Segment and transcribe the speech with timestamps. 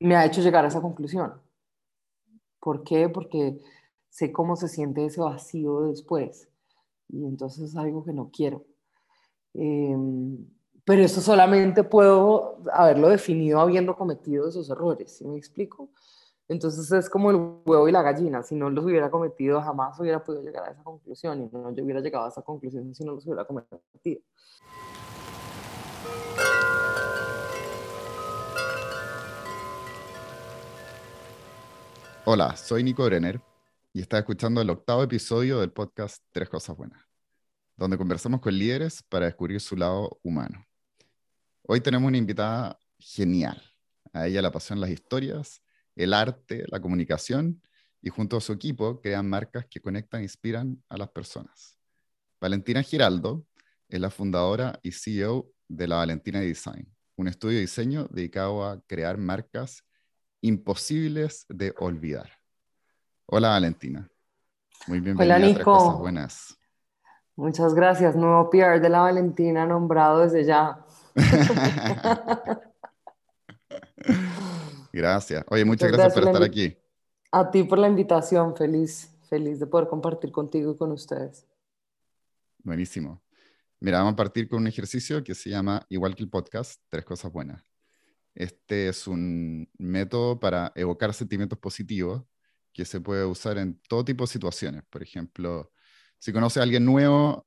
[0.00, 1.34] me ha hecho llegar a esa conclusión.
[2.60, 3.08] ¿Por qué?
[3.08, 3.58] Porque
[4.08, 6.48] sé cómo se siente ese vacío después
[7.08, 8.64] y entonces es algo que no quiero.
[9.54, 10.46] Em,
[10.84, 15.90] pero eso solamente puedo haberlo definido habiendo cometido esos errores, ¿sí me explico?
[16.48, 20.22] Entonces es como el huevo y la gallina, si no los hubiera cometido jamás hubiera
[20.22, 23.12] podido llegar a esa conclusión y no yo hubiera llegado a esa conclusión si no
[23.14, 24.20] los hubiera cometido.
[32.28, 33.40] Hola, soy Nico Brenner
[33.92, 37.00] y estás escuchando el octavo episodio del podcast Tres Cosas Buenas,
[37.76, 40.66] donde conversamos con líderes para descubrir su lado humano.
[41.62, 43.62] Hoy tenemos una invitada genial.
[44.12, 45.62] A ella la pasión las historias,
[45.94, 47.62] el arte, la comunicación
[48.02, 51.78] y junto a su equipo crean marcas que conectan e inspiran a las personas.
[52.40, 53.46] Valentina Giraldo
[53.88, 58.80] es la fundadora y CEO de la Valentina Design, un estudio de diseño dedicado a
[58.80, 59.84] crear marcas
[60.40, 62.30] imposibles de olvidar.
[63.26, 64.08] Hola Valentina.
[64.86, 65.74] Muy bienvenida Hola, Nico.
[65.74, 66.58] a Cosas Buenas.
[67.34, 68.16] Muchas gracias.
[68.16, 70.84] Nuevo PR de la Valentina nombrado desde ya.
[74.92, 75.44] gracias.
[75.48, 76.78] Oye, muchas, gracias, por estar aquí.
[77.32, 78.56] A ti por la invitación.
[78.56, 81.46] Feliz, feliz de poder compartir contigo y con ustedes.
[82.62, 83.22] Buenísimo.
[83.80, 87.04] Mira, vamos a partir con un ejercicio que se llama, igual que el podcast, Tres
[87.04, 87.75] Cosas Buenas.
[88.36, 92.22] Este es un método para evocar sentimientos positivos
[92.72, 94.84] que se puede usar en todo tipo de situaciones.
[94.90, 95.72] Por ejemplo,
[96.18, 97.46] si conoces a alguien nuevo,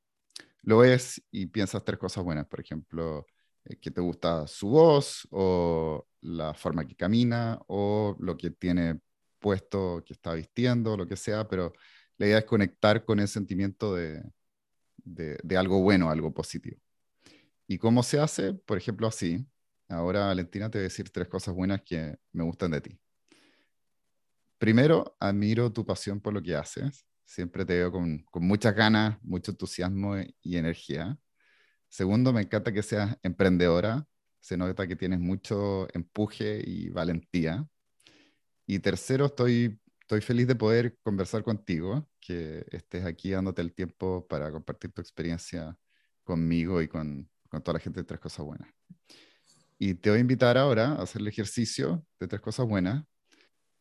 [0.64, 2.48] lo ves y piensas tres cosas buenas.
[2.48, 3.28] Por ejemplo,
[3.66, 9.00] eh, que te gusta su voz o la forma que camina o lo que tiene
[9.40, 11.72] puesto, que está vistiendo, lo que sea, pero
[12.18, 14.24] la idea es conectar con el sentimiento de,
[14.98, 16.78] de, de algo bueno, algo positivo.
[17.68, 18.54] ¿Y cómo se hace?
[18.56, 19.46] Por ejemplo, así.
[19.90, 23.00] Ahora, Valentina, te voy a decir tres cosas buenas que me gustan de ti.
[24.60, 27.06] Primero, admiro tu pasión por lo que haces.
[27.26, 31.18] Siempre te veo con, con muchas ganas, mucho entusiasmo y energía.
[31.90, 34.06] Segundo, me encanta que seas emprendedora.
[34.40, 37.68] Se nota que tienes mucho empuje y valentía.
[38.68, 39.80] Y tercero, estoy,
[40.22, 45.76] feliz de poder conversar contigo, que estés aquí dándote el tiempo para compartir tu experiencia
[46.24, 48.70] conmigo y con, con toda la gente de Tres Cosas Buenas.
[49.80, 53.06] Y te voy a invitar ahora a hacer el ejercicio de tres cosas buenas,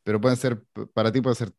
[0.04, 0.62] pero pueden ser,
[0.94, 1.52] para ti pueden ser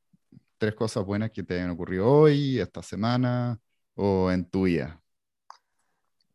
[0.58, 3.60] tres cosas buenas que te hayan ocurrido hoy, esta semana
[3.96, 5.02] o en tu vida.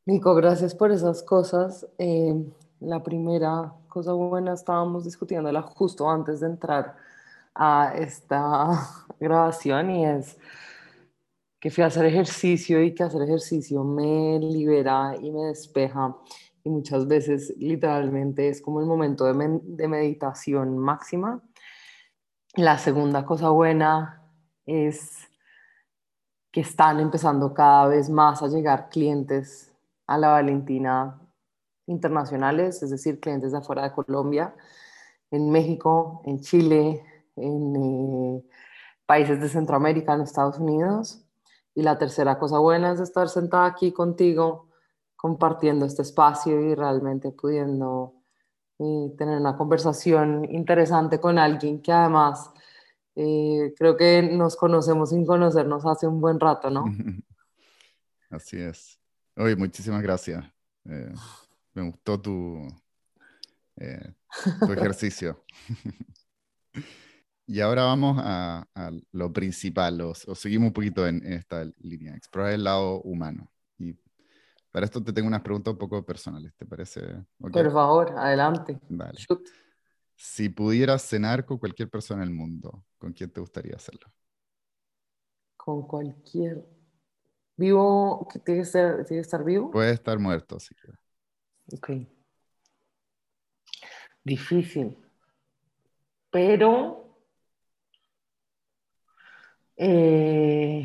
[0.04, 1.86] Nico, gracias por esas cosas.
[1.96, 2.34] Eh,
[2.80, 6.96] la primera cosa buena estábamos discutiéndola justo antes de entrar
[7.54, 8.86] a esta
[9.18, 10.36] grabación y es
[11.58, 16.14] que fui a hacer ejercicio y que hacer ejercicio me libera y me despeja
[16.64, 21.42] y muchas veces literalmente es como el momento de, meditación máxima.
[22.56, 24.22] La segunda cosa buena
[24.64, 25.28] es
[26.50, 29.74] que están empezando cada vez más a llegar clientes
[30.06, 31.20] a la Valentina
[31.86, 34.54] internacionales, es decir, clientes de afuera de Colombia,
[35.30, 37.04] en México, en Chile,
[37.36, 38.42] en eh,
[39.04, 41.26] países de Centroamérica, en Estados Unidos.
[41.74, 44.70] Y la tercera cosa buena es estar sentada aquí contigo
[45.24, 48.12] compartiendo este espacio y realmente pudiendo
[48.78, 52.50] eh, tener una conversación interesante con alguien que además
[53.16, 56.84] eh, creo que nos conocemos sin conocernos hace un buen rato, ¿no?
[58.28, 59.00] Así es.
[59.34, 60.44] Oye, muchísimas gracias.
[60.84, 61.14] Eh,
[61.72, 62.68] me gustó tu,
[63.78, 65.42] tu ejercicio.
[67.46, 72.52] y ahora vamos a, a lo principal, o, seguimos un poquito en esta línea, explorar
[72.52, 73.50] el lado humano.
[74.74, 77.00] Para esto te tengo unas preguntas un poco personales, ¿te parece?
[77.38, 78.80] Por favor, adelante.
[78.88, 79.20] Vale.
[80.16, 84.12] Si pudieras cenar con cualquier persona en el mundo, ¿con quién te gustaría hacerlo?
[85.56, 86.66] Con cualquier.
[87.56, 88.26] ¿Vivo?
[88.44, 89.70] ¿Tiene que, ser, ¿Tiene que estar vivo?
[89.70, 90.74] Puede estar muerto, sí.
[91.72, 91.90] Ok.
[94.24, 94.98] Difícil.
[96.32, 97.16] Pero.
[99.76, 100.84] Eh,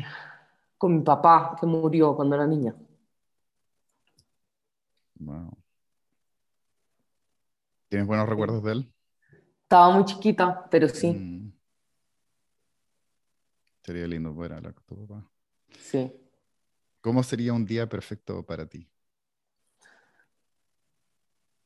[0.78, 2.72] con mi papá, que murió cuando era niña.
[5.20, 5.56] Wow.
[7.88, 8.94] ¿Tienes buenos recuerdos de él?
[9.62, 11.12] Estaba muy chiquita, pero sí.
[11.12, 11.52] Mm.
[13.82, 15.30] Sería lindo poder hablar con tu papá.
[15.78, 16.10] Sí.
[17.00, 18.88] ¿Cómo sería un día perfecto para ti?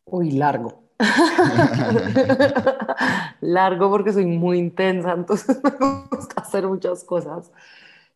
[0.04, 0.82] Uy, largo.
[3.40, 5.70] largo porque soy muy intensa, entonces me
[6.10, 7.52] gusta hacer muchas cosas.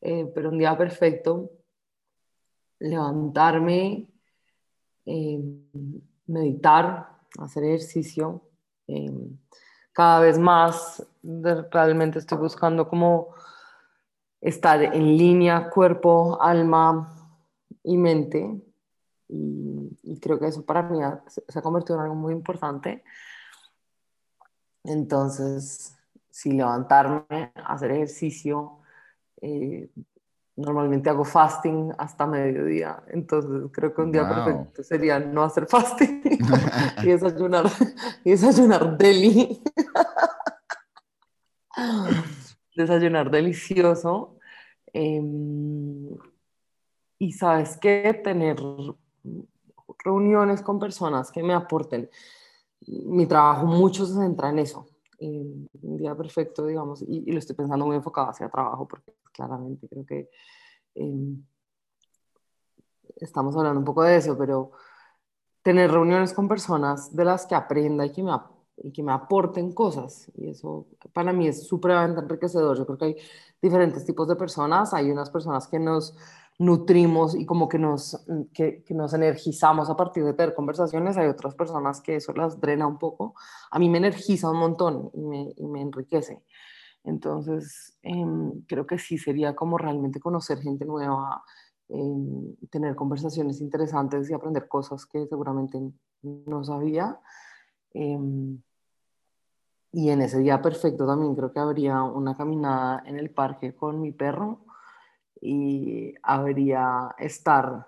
[0.01, 1.51] Eh, pero un día perfecto,
[2.79, 4.09] levantarme,
[5.11, 5.65] Em,
[6.27, 8.43] meditar, hacer ejercicio,
[8.87, 9.39] em,
[9.91, 11.03] cada vez más
[11.71, 13.29] realmente estoy buscando como
[14.43, 17.11] estar en línea cuerpo, alma
[17.83, 18.61] y mente.
[19.29, 23.03] Y, creo que eso para mí se ha convertido en algo muy importante.
[24.85, 25.97] Entonces,
[26.31, 28.81] si levantarme, hacer ejercicio,
[29.41, 29.89] eh,
[30.59, 36.23] normalmente hago fasting hasta mediodía, entonces creo que un día perfecto sería no hacer fasting
[37.03, 37.67] y desayunar,
[38.25, 39.63] y desayunar deli.
[42.77, 44.39] desayunar delicioso.
[44.93, 46.17] Em,
[47.19, 48.57] y sabes qué, tener
[50.05, 52.09] reuniones con personas que me aporten.
[52.87, 54.87] Mi trabajo mucho se centra en eso.
[55.21, 60.07] Un día perfecto, digamos, y, lo estoy pensando muy enfocado hacia trabajo, porque claramente creo
[60.07, 60.31] que
[60.95, 61.43] em,
[63.17, 64.73] estamos hablando un poco de eso, pero
[65.63, 68.33] tener reuniones con personas de las que aprenda y que me,
[68.79, 70.31] y que me aporten cosas.
[70.37, 72.77] Y eso para mí es supremamente enriquecedor.
[72.77, 73.17] Yo creo que hay
[73.61, 74.95] diferentes tipos de personas.
[74.95, 76.17] Hay unas personas que nos
[76.59, 81.17] nutrimos y como que nos, que, nos energizamos a partir de tener conversaciones.
[81.17, 83.35] Hay otras personas que eso las drena un poco.
[83.71, 86.43] A mí me energiza un montón y me, enriquece.
[87.05, 91.43] Entonces, em, creo que sí sería como realmente conocer gente nueva,
[91.89, 95.79] em, tener conversaciones interesantes y aprender cosas que seguramente
[96.23, 97.21] no sabía.
[97.95, 98.61] Em,
[99.93, 104.01] y en ese día perfecto también creo que habría una caminada en el parque con
[104.01, 104.67] mi perro
[105.41, 107.87] y habría estar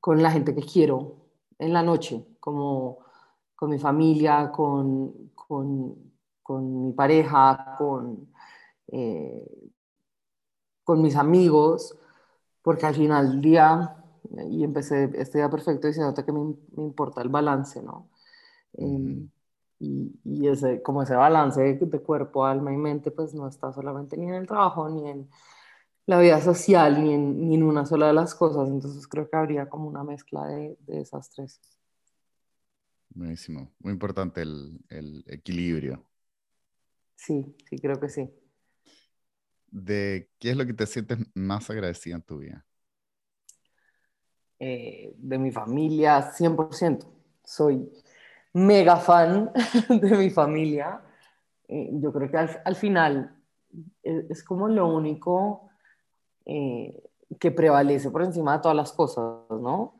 [0.00, 1.16] con la gente que quiero
[1.58, 2.98] en la noche, como
[3.54, 6.12] con mi familia, con, con,
[6.42, 8.32] con mi pareja, con,
[8.88, 9.70] eh,
[10.84, 11.98] con mis amigos,
[12.62, 13.96] porque al final del día,
[14.48, 18.08] y empecé este día perfecto diciéndote que me, me importa el balance, ¿no?
[18.74, 19.28] Em,
[19.80, 24.16] y, y, ese, como ese balance de, cuerpo, alma y mente, pues no está solamente
[24.16, 25.28] ni en el trabajo, ni en
[26.06, 28.68] la vida social, ni en, ni en una sola de las cosas.
[28.68, 31.60] Entonces creo que habría como una mezcla de, de esas tres.
[33.10, 33.72] Buenísimo.
[33.80, 36.04] Muy importante el, el, equilibrio.
[37.14, 38.30] Sí, sí, creo que sí.
[39.70, 42.64] ¿De qué es lo que te sientes más agradecida en tu vida?
[44.60, 47.06] Eh, de mi familia, 100%.
[47.44, 47.90] Soy
[48.52, 49.52] mega fan
[49.88, 51.00] de mi familia.
[51.68, 53.36] Eh, yo creo que al, final
[54.02, 55.68] es, como lo único
[56.46, 59.96] eh, que prevalece por encima de todas las cosas, ¿no?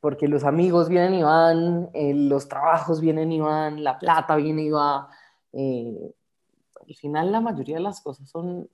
[0.00, 4.62] Porque los amigos vienen y van, eh, los trabajos vienen y van, la plata viene
[4.62, 5.08] y va.
[5.52, 8.68] al final la mayoría de las cosas son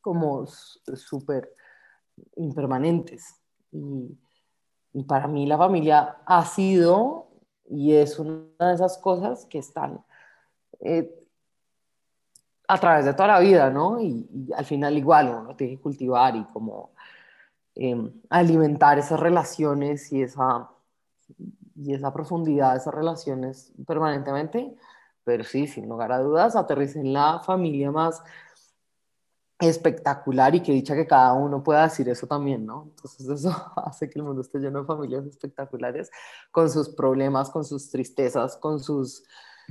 [0.00, 1.54] como súper
[2.36, 3.38] impermanentes.
[3.70, 4.18] Y,
[4.94, 7.31] y para mí la familia ha sido
[7.68, 10.04] y es una de esas cosas que están
[10.80, 11.14] eh,
[12.68, 14.00] a través de toda la vida, ¿no?
[14.00, 16.92] Y, al final igual uno tiene que cultivar y como
[17.74, 20.70] em, alimentar esas relaciones y esa,
[21.76, 24.74] y esa profundidad de esas relaciones permanentemente.
[25.24, 28.22] Pero sí, sin lugar a dudas, aterrice en la familia más
[29.68, 32.88] espectacular y que dicha que cada uno pueda decir eso también, ¿no?
[32.88, 36.10] Entonces eso hace que el mundo esté lleno de familias espectaculares
[36.50, 39.24] con sus problemas, con sus tristezas, con sus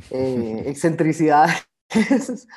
[0.10, 1.68] eh, excentricidades,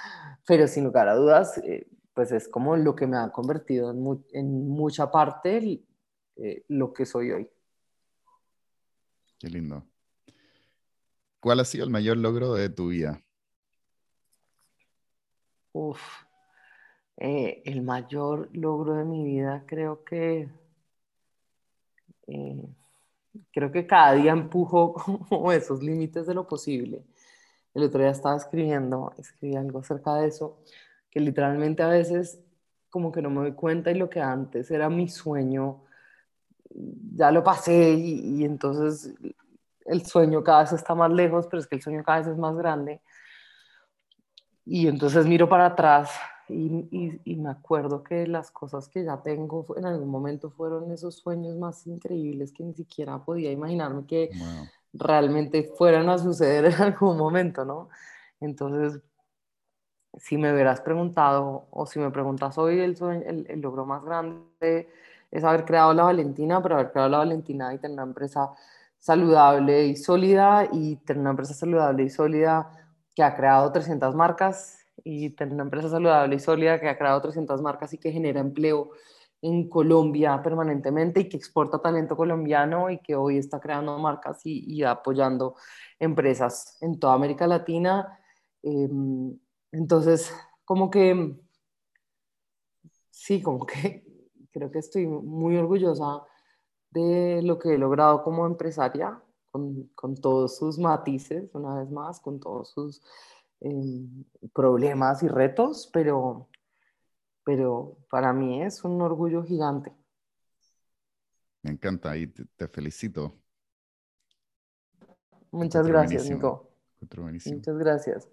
[0.47, 4.69] pero sin lugar a dudas, eh, pues es como lo que me ha convertido en,
[4.69, 5.83] mucha parte
[6.37, 7.51] eh, lo que soy hoy.
[9.41, 9.85] Qué lindo.
[11.41, 13.21] ¿Cuál ha sido el mayor logro de tu vida?
[15.73, 16.24] Uf,
[17.17, 20.49] eh, el mayor logro de mi vida creo que
[22.27, 22.69] eh,
[23.53, 24.95] creo que cada día empujo
[25.29, 27.05] como esos límites de lo posible.
[27.75, 30.59] El otro día estaba escribiendo, escribí algo acerca de eso,
[31.11, 32.41] que literalmente a veces
[32.91, 35.83] como que no me doy cuenta y lo que antes era mi sueño,
[36.71, 39.15] ya lo pasé y, y entonces
[39.85, 42.39] el sueño cada vez está más lejos, pero es que el sueño cada vez es
[42.39, 43.01] más grande.
[44.65, 46.11] Y entonces miro para atrás
[46.49, 51.17] y, y, me acuerdo que las cosas que ya tengo en algún momento fueron esos
[51.17, 54.31] sueños más increíbles que ni siquiera podía imaginarme que
[54.93, 57.89] realmente fueran a suceder en algún momento, ¿no?
[58.41, 59.01] Entonces,
[60.19, 62.97] si me hubieras preguntado o si me preguntas hoy el,
[63.27, 64.89] el, el logro más grande
[65.31, 68.51] es haber creado la Valentina, pero haber creado la Valentina y tener una empresa
[68.99, 72.71] saludable y sólida y tener una empresa saludable y sólida
[73.15, 77.21] que ha creado 300 marcas y tener una empresa saludable y sólida que ha creado
[77.21, 78.91] 300 marcas y que genera empleo
[79.43, 84.83] en Colombia permanentemente y que exporta talento colombiano y que hoy está creando marcas y,
[84.83, 85.57] apoyando
[85.99, 88.19] empresas en toda América Latina.
[88.63, 89.39] Em,
[89.71, 90.33] entonces,
[90.65, 91.37] como que,
[93.11, 94.03] sí, como que
[94.51, 96.23] creo que estoy muy orgullosa
[96.91, 99.21] de lo que he logrado como empresaria,
[99.51, 103.03] con, con todos sus matices, una vez más, con todos sus
[103.61, 106.49] em, problemas y retos, pero,
[107.45, 109.93] pero para mí es un orgullo gigante.
[111.63, 113.39] Me encanta y te, felicito.
[115.51, 116.71] Muchas gracias, Nico.
[117.01, 118.29] Muchas gracias.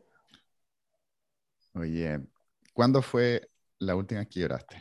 [1.73, 2.19] Oye,
[2.73, 3.49] ¿cuándo fue
[3.79, 4.75] la última que lloraste?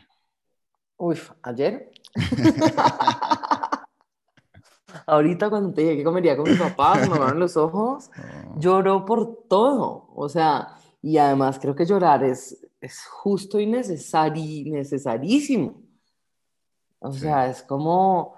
[0.96, 1.90] Uy, ayer.
[5.06, 8.10] Ahorita cuando te dije que comería con mi papá, me abrieron los ojos.
[8.58, 10.08] lloró por todo.
[10.14, 15.82] O sea, y además creo que llorar es, es justo y necesario, necesarísimo.
[17.00, 18.34] O sea, es como,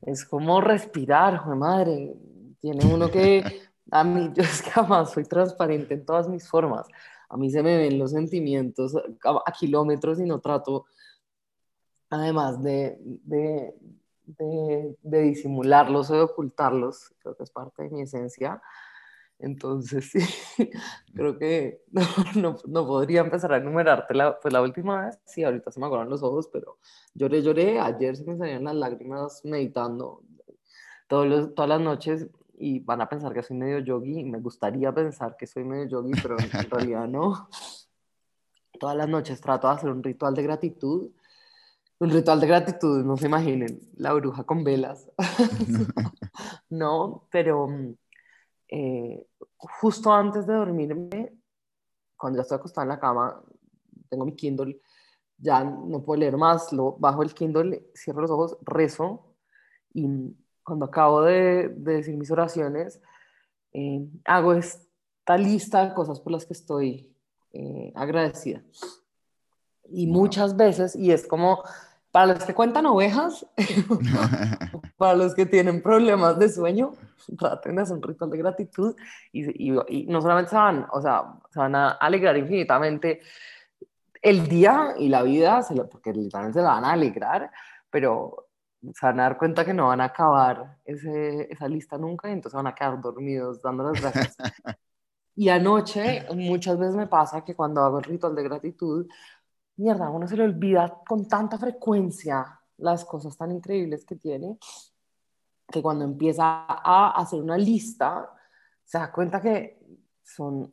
[0.00, 2.16] es como respirar, joder madre.
[2.60, 3.44] Tiene uno que,
[3.90, 6.86] a mí, yo es que además soy transparente en todas mis formas.
[7.28, 10.86] A mí se me ven los sentimientos a, kilómetros y no trato,
[12.08, 13.74] además de, de,
[14.24, 18.62] de, de, disimularlos o de ocultarlos, creo que es parte de mi esencia.
[19.38, 20.18] Entonces, sí,
[21.14, 22.02] creo que no,
[22.34, 25.18] no, no, podría empezar a enumerarte la, pues la última vez.
[25.24, 26.78] Sí, ahorita se me acuerdan los ojos, pero
[27.14, 27.80] lloré, lloré.
[27.80, 30.22] Ayer se me salían las lágrimas meditando
[31.06, 32.26] todos los, todas las noches
[32.58, 34.24] y van a pensar que soy medio yogi.
[34.24, 37.48] Me gustaría pensar que soy medio yogi, pero en realidad no.
[38.78, 41.10] Todas las noches trato de hacer un ritual de gratitud
[41.98, 45.10] un ritual de gratitud, no se imaginen, la bruja con velas.
[46.68, 47.68] no, pero
[48.68, 51.32] eh, justo antes de dormirme,
[52.16, 53.42] cuando ya estoy acostada en la cama,
[54.08, 54.80] tengo mi Kindle,
[55.38, 59.34] ya no puedo leer más, lo, bajo el Kindle, cierro los ojos, rezo
[59.92, 60.08] y
[60.62, 63.00] cuando acabo de, decir mis oraciones,
[63.72, 67.14] eh, hago esta lista de cosas por las que estoy
[67.52, 68.62] eh, agradecida.
[69.88, 71.62] Y muchas veces, y es como
[72.10, 73.46] para los que cuentan ovejas,
[74.96, 76.92] para los que tienen problemas de sueño,
[77.38, 78.96] traten de hacer un ritual de gratitud
[79.32, 83.20] y, y, no solamente se van, o sea, se van a alegrar infinitamente
[84.22, 87.50] el día y la vida, porque literalmente se la van a alegrar,
[87.90, 88.48] pero
[88.94, 92.32] se van a dar cuenta que no van a acabar ese, esa lista nunca y
[92.32, 94.36] entonces van a quedar dormidos dando las gracias.
[95.38, 99.06] Y anoche muchas veces me pasa que cuando hago el ritual de gratitud,
[99.76, 104.58] mierda, uno se le olvida con tanta frecuencia las cosas tan increíbles que tiene,
[105.70, 108.30] que cuando empieza a hacer una lista,
[108.84, 109.78] se da cuenta que
[110.22, 110.72] son,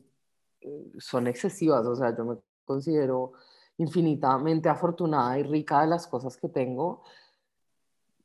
[0.98, 3.32] son excesivas, o sea, yo me considero
[3.78, 7.02] infinitamente afortunada y rica de las cosas que tengo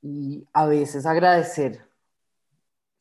[0.01, 1.89] y a veces agradecer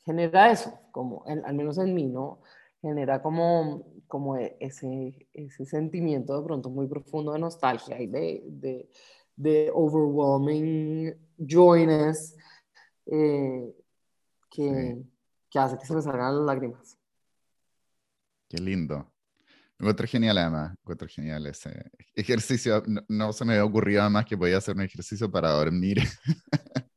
[0.08, 2.40] genera eso, como al menos en mí, ¿no?
[2.80, 8.42] Genera como como e, ese, ese sentimiento de pronto muy profundo de nostalgia y de,
[8.46, 8.88] de,
[9.36, 12.34] de overwhelming joyness
[13.10, 13.74] eh,
[14.50, 15.02] que,
[15.50, 16.98] que, hace que se me salgan las lágrimas.
[18.48, 19.10] Qué lindo.
[19.78, 22.82] Encuentro genial además, encuentro genial ese ejercicio.
[22.86, 25.98] No, no se me había ocurrido además que podía hacer un ejercicio para dormir.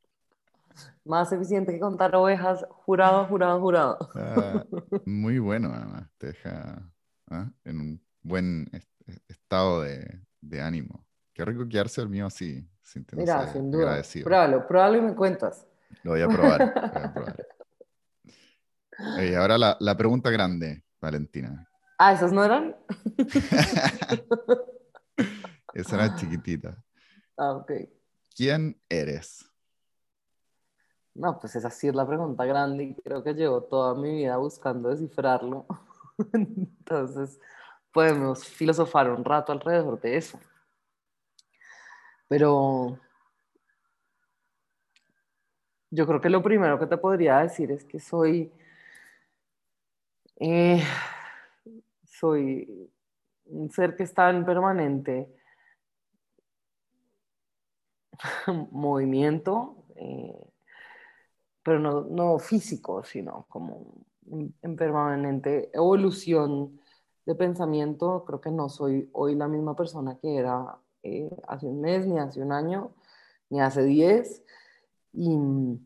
[1.06, 3.98] Más eficiente que contar ovejas, jurado, jurado, jurado.
[4.15, 4.63] Ah,
[5.06, 6.10] muy bueno, además.
[6.18, 6.91] Te deja
[7.30, 7.51] ¿ah?
[7.65, 8.70] en un buen
[9.27, 11.06] estado de, de, ánimo.
[11.34, 13.84] Qué rico quedarse mío así, sintiéndose Mira, sin duda.
[13.84, 14.25] agradecido.
[14.25, 15.68] Pruébalo, pruébalo y me cuentas.
[16.03, 16.74] Lo voy a probar.
[19.19, 21.67] Y ahora la, la, pregunta grande, Valentina.
[21.98, 22.75] Ah, ¿esas no eran?
[25.74, 26.83] Esa era chiquitita.
[27.38, 27.71] Ah, ok.
[28.36, 29.45] ¿Quién eres?
[31.13, 34.38] No, pues esa sí es la pregunta grande y creo que llevo toda mi vida
[34.38, 35.65] buscando descifrarlo.
[36.33, 37.39] Entonces,
[37.91, 40.39] podemos filosofar un rato alrededor de eso.
[42.27, 42.98] Pero
[45.91, 48.51] yo creo que lo primero que te podría decir es que soy,
[50.38, 50.81] eh,
[52.05, 52.89] soy
[53.45, 55.29] un ser que está en permanente
[58.71, 60.48] movimiento, eh,
[61.63, 64.05] pero no, no físico, sino como
[64.62, 66.79] en permanente evolución
[67.25, 68.24] de pensamiento.
[68.25, 72.17] Creo que no soy hoy la misma persona que era eh, hace un mes, ni
[72.17, 72.93] hace un año,
[73.50, 74.43] ni hace diez.
[75.13, 75.80] Y,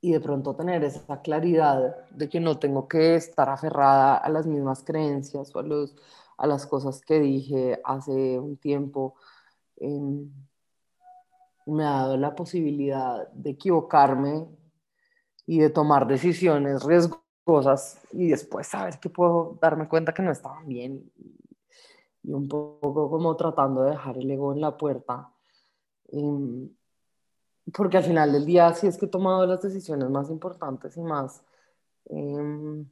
[0.00, 4.46] y de pronto tener esa claridad de que no tengo que estar aferrada a las
[4.46, 5.96] mismas creencias o a, los,
[6.36, 9.14] a las cosas que dije hace un tiempo.
[9.76, 10.30] Em,
[11.66, 14.46] me ha dado la posibilidad de equivocarme
[15.46, 20.66] y de tomar decisiones riesgosas y después saber que puedo darme cuenta que no estaban
[20.66, 21.10] bien
[22.22, 25.32] y un poco como tratando de dejar el ego en la puerta.
[26.08, 26.70] Em,
[27.70, 31.02] porque al final del día sí es que he tomado las decisiones más importantes y
[31.02, 31.42] más
[32.06, 32.84] em,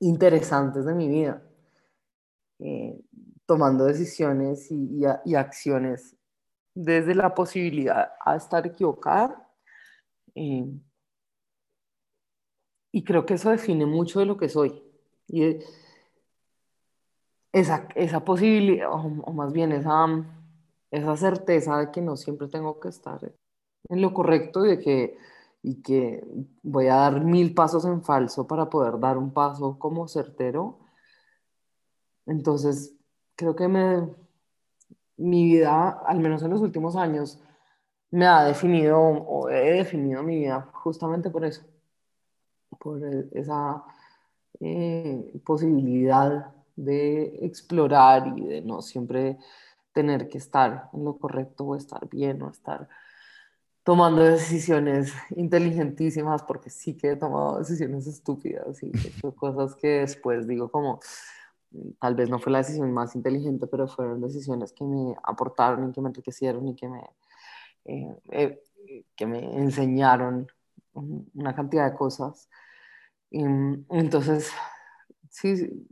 [0.00, 1.42] interesantes de mi vida,
[2.60, 3.00] eh,
[3.46, 6.16] tomando decisiones y, acciones
[6.74, 9.48] desde la posibilidad a estar equivocada.
[10.34, 10.80] Em,
[12.92, 14.82] y creo que eso define mucho de lo que soy.
[15.26, 15.58] Y
[17.52, 20.06] esa, esa posibilidad, o, más bien esa,
[20.94, 23.20] esa certeza de que no siempre tengo que estar
[23.88, 25.18] en lo correcto y de que,
[25.62, 26.24] y que
[26.62, 30.78] voy a dar mil pasos en falso para poder dar un paso como certero.
[32.26, 32.94] Entonces,
[33.34, 34.08] creo que me,
[35.16, 37.42] mi vida, al menos en los últimos años,
[38.10, 41.64] me ha definido o he definido mi vida justamente por eso,
[42.78, 43.82] por esa
[44.60, 49.38] eh, posibilidad de explorar y de no siempre
[49.94, 52.88] tener que estar en lo correcto o estar bien o estar
[53.84, 60.00] tomando decisiones inteligentísimas, porque sí que he tomado decisiones estúpidas y he hecho cosas que
[60.00, 61.00] después digo como,
[62.00, 65.92] tal vez no fue la decisión más inteligente, pero fueron decisiones que me aportaron y
[65.92, 67.02] que me enriquecieron y que me,
[67.84, 70.46] eh, eh, que me enseñaron
[70.94, 72.48] una cantidad de cosas.
[73.30, 73.42] Y,
[73.90, 74.50] entonces,
[75.28, 75.86] sí,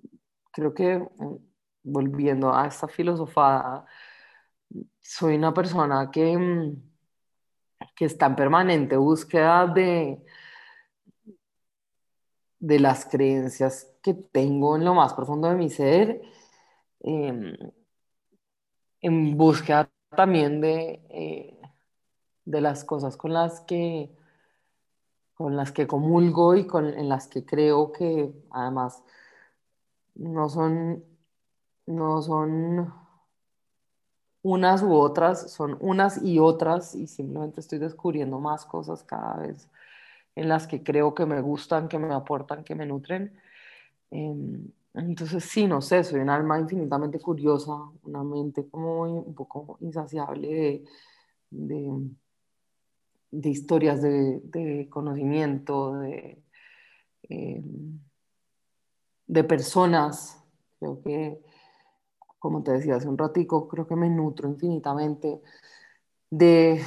[0.52, 1.36] creo que mm,
[1.82, 3.86] volviendo a esta filosofada,
[5.00, 6.82] soy una persona que, mm,
[7.94, 10.24] que está en permanente búsqueda de,
[12.58, 16.22] de las creencias que tengo en lo más profundo de mi ser,
[17.00, 17.54] em,
[19.00, 21.60] en búsqueda también de, eh,
[22.44, 24.10] de las cosas con las que
[25.34, 29.02] con las que comulgo y con, en las que creo que además
[30.14, 31.04] no son,
[31.86, 32.92] no son
[34.42, 39.68] unas u otras, son unas y otras y simplemente estoy descubriendo más cosas cada vez
[40.34, 43.38] en las que creo que me gustan, que me aportan, que me nutren.
[44.10, 47.72] Em, entonces, sí, no sé, soy un alma infinitamente curiosa,
[48.04, 50.84] una mente como un poco insaciable
[51.50, 52.10] de,
[53.30, 56.42] de, historias de, conocimiento, de...
[57.28, 58.00] Em,
[59.26, 60.38] de personas.
[60.78, 61.42] Creo que,
[62.42, 65.40] como te decía hace un ratico, creo que me nutro infinitamente
[66.28, 66.82] de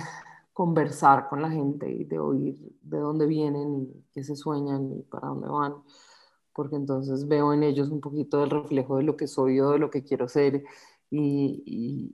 [0.52, 5.04] conversar con la gente y de oír de dónde vienen y qué se sueñan y
[5.04, 5.76] para dónde van,
[6.54, 9.80] porque entonces veo en ellos un poquito del reflejo de lo que soy yo, de
[9.80, 10.66] lo que quiero ser
[11.10, 12.14] y,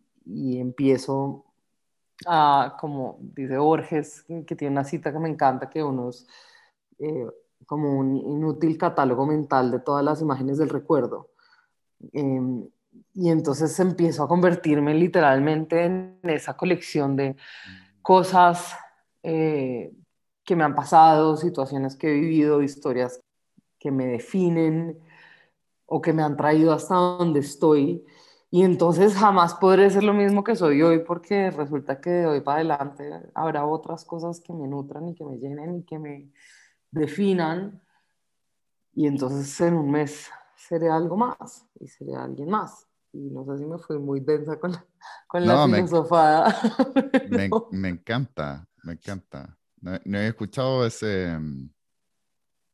[0.60, 1.46] empiezo
[2.28, 6.28] a, como dice Borges, que tiene una cita que me encanta, que unos...
[7.00, 7.28] Eh,
[7.66, 11.30] como un inútil catálogo mental de todas las imágenes del recuerdo.
[12.12, 12.68] Em,
[13.14, 17.36] y entonces empiezo a convertirme literalmente en esa colección de
[18.02, 18.76] cosas
[19.24, 19.94] eh,
[20.44, 23.20] que me han pasado, situaciones que he vivido, historias
[23.80, 25.00] que me definen
[25.86, 28.06] o que me han traído hasta donde estoy.
[28.50, 32.42] Y entonces jamás podré ser lo mismo que soy hoy porque resulta que de hoy
[32.42, 36.32] para adelante habrá otras cosas que me nutran y que me llenen y que me,
[36.92, 37.82] definan
[38.94, 40.30] y entonces en un mes
[40.68, 42.88] seré algo más y seré alguien más.
[43.14, 44.86] Y no sé si me fui muy densa con la,
[45.28, 46.56] con la filosofada.
[47.30, 49.58] Me, me, encanta, me encanta.
[49.82, 51.38] No, he escuchado ese,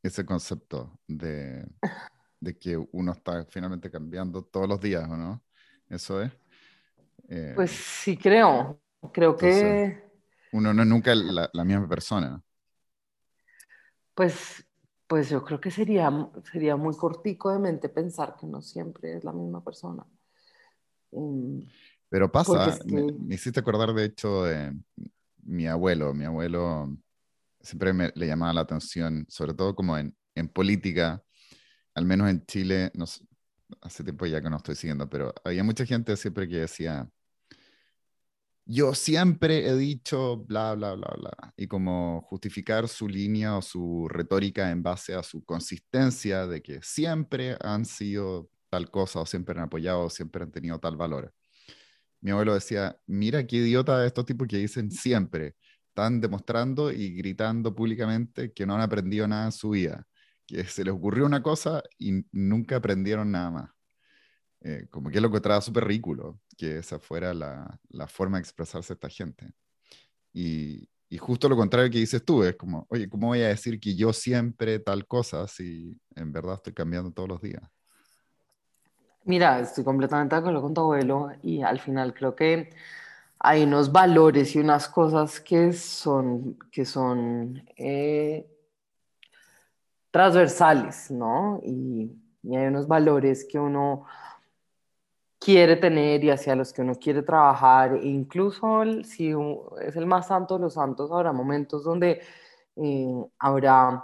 [0.03, 1.65] ese concepto de,
[2.39, 5.43] de, que uno está finalmente cambiando todos los días, ¿o no?
[5.89, 6.31] Eso es.
[7.29, 8.79] Eh, pues sí, creo.
[9.11, 10.05] Creo que...
[10.51, 12.41] Uno no es nunca la, la misma persona.
[14.13, 14.66] Pues,
[15.07, 16.11] pues yo creo que sería,
[16.51, 20.05] sería muy cortico de mente pensar que no siempre es la misma persona.
[21.11, 21.65] Em,
[22.09, 24.77] Pero pasa, me, hiciste acordar de hecho de
[25.43, 26.13] mi abuelo.
[26.13, 26.97] Mi abuelo
[27.61, 31.23] siempre me, le llamaba la atención, sobre todo como en, en política,
[31.95, 33.05] al menos en Chile, no
[33.81, 37.09] hace tiempo ya que no estoy siguiendo, pero había mucha gente siempre que decía,
[38.67, 44.07] yo siempre he dicho bla, bla, bla, bla, y como justificar su línea o su
[44.09, 49.57] retórica en base a su consistencia de que siempre han sido tal cosa o siempre
[49.57, 51.33] han apoyado o siempre han tenido tal valor.
[52.21, 55.55] Mi abuelo decía, mira qué idiota estos tipos que dicen siempre,
[55.89, 60.05] están demostrando y gritando públicamente que no han aprendido nada en su vida,
[60.45, 63.71] que se les ocurrió una cosa y nunca aprendieron nada más.
[64.61, 68.93] Eh, como que lo encontraba súper ridículo que esa fuera la, la, forma de expresarse
[68.93, 69.53] esta gente.
[70.33, 70.89] Y,
[71.19, 74.11] justo lo contrario que dices tú, es como, oye, ¿cómo voy a decir que yo
[74.11, 77.63] siempre tal cosa si en verdad estoy cambiando todos los días?
[79.23, 82.69] Mira, estoy completamente de acuerdo con tu abuelo y al final creo que
[83.39, 88.45] hay unos valores y unas cosas que son, que son eh,
[90.11, 91.61] transversales, ¿no?
[91.63, 92.11] Y,
[92.43, 94.05] y, hay unos valores que uno
[95.47, 99.33] quiere tener y hacia los que uno quiere trabajar, e incluso si
[99.81, 102.19] es el más santo de los santos, habrá momentos donde
[102.75, 104.03] eh, habrá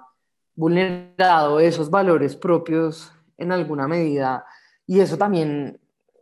[0.56, 4.46] vulnerado esos valores propios en alguna medida
[4.88, 5.82] y eso también,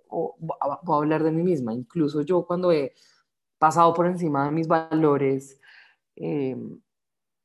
[0.10, 2.95] voy a hablar de mí misma, incluso yo cuando he
[3.60, 5.62] pasado por encima de mis valores,
[6.15, 6.57] eh,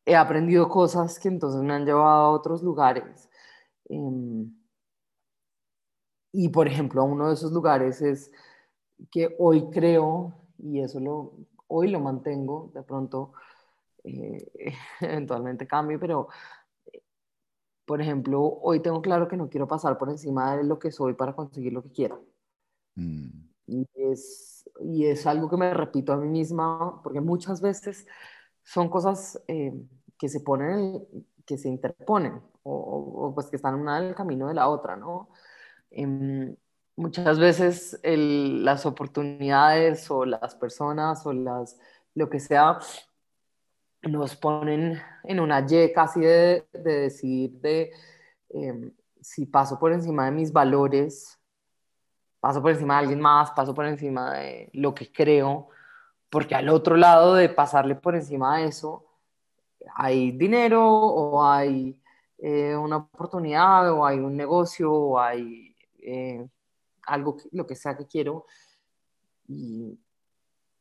[0.06, 3.28] he aprendido cosas que entonces me han llevado a otros lugares.
[3.90, 4.50] Em,
[6.37, 8.31] y por ejemplo, uno de esos lugares es
[9.11, 11.33] que hoy creo, y eso lo,
[11.66, 13.33] hoy lo mantengo, de pronto
[14.05, 14.46] eh,
[15.01, 16.29] eventualmente cambio, pero
[17.87, 21.14] por ejemplo, hoy tengo claro que no quiero pasar por encima de lo que soy
[21.14, 22.25] para conseguir lo que quiero.
[22.96, 23.29] Mm.
[23.68, 28.07] Y, es, y es algo que me repito a mí misma, porque muchas veces
[28.62, 29.72] son cosas eh,
[30.18, 31.07] que se ponen,
[31.46, 35.31] que se interponen, o, pues que están una en el camino de la otra, ¿no?
[35.90, 36.57] Em,
[36.96, 41.79] muchas veces las oportunidades o las personas o las,
[42.14, 42.79] lo que sea,
[44.03, 47.92] nos ponen en una Y casi de, de decir de
[48.51, 51.40] em, si paso por encima de mis valores,
[52.40, 55.68] paso por encima de alguien más, paso por encima de lo que creo,
[56.31, 59.05] porque al otro lado de pasarle por encima de eso,
[59.94, 62.01] hay dinero o hay
[62.38, 65.75] eh, una oportunidad o hay un negocio o hay
[66.07, 66.49] eh,
[67.07, 68.47] algo, lo que sea que quiero.
[69.49, 69.99] Y,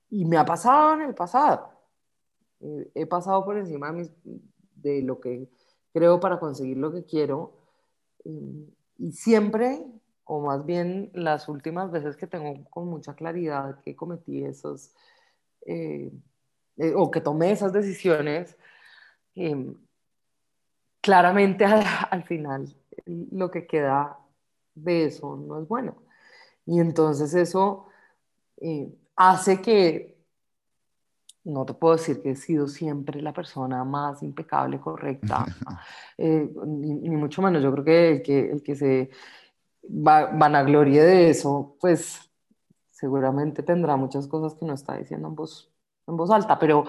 [0.09, 1.75] y me ha pasado en el pasado
[2.61, 3.93] eh, he pasado por encima
[4.75, 5.49] de, lo que
[5.93, 7.53] creo para conseguir lo que quiero.
[8.23, 9.85] Eh, y siempre,
[10.23, 14.93] o más bien las últimas veces que tengo con mucha claridad que cometí esos,
[15.65, 16.11] eh,
[16.95, 18.57] o que tomé esas decisiones,
[21.01, 21.65] claramente
[22.11, 22.73] al, final
[23.05, 24.17] lo que queda
[24.75, 25.95] de eso no es bueno.
[26.65, 27.87] Y entonces eso
[29.15, 30.15] hace que
[31.45, 35.45] no te puedo decir que he sido siempre la persona más impecable, correcta,
[36.17, 37.61] eh, ni, mucho menos.
[37.61, 39.09] Yo creo que el que, el que se
[39.85, 42.31] va, vanaglorie de eso, pues
[42.89, 45.71] seguramente tendrá muchas cosas que no está diciendo en voz,
[46.07, 46.85] en voz alta, pero,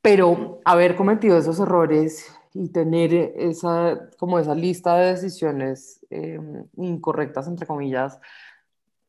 [0.00, 6.40] pero haber cometido esos errores y tener esa, como esa lista de decisiones eh,
[6.76, 8.18] incorrectas, entre comillas,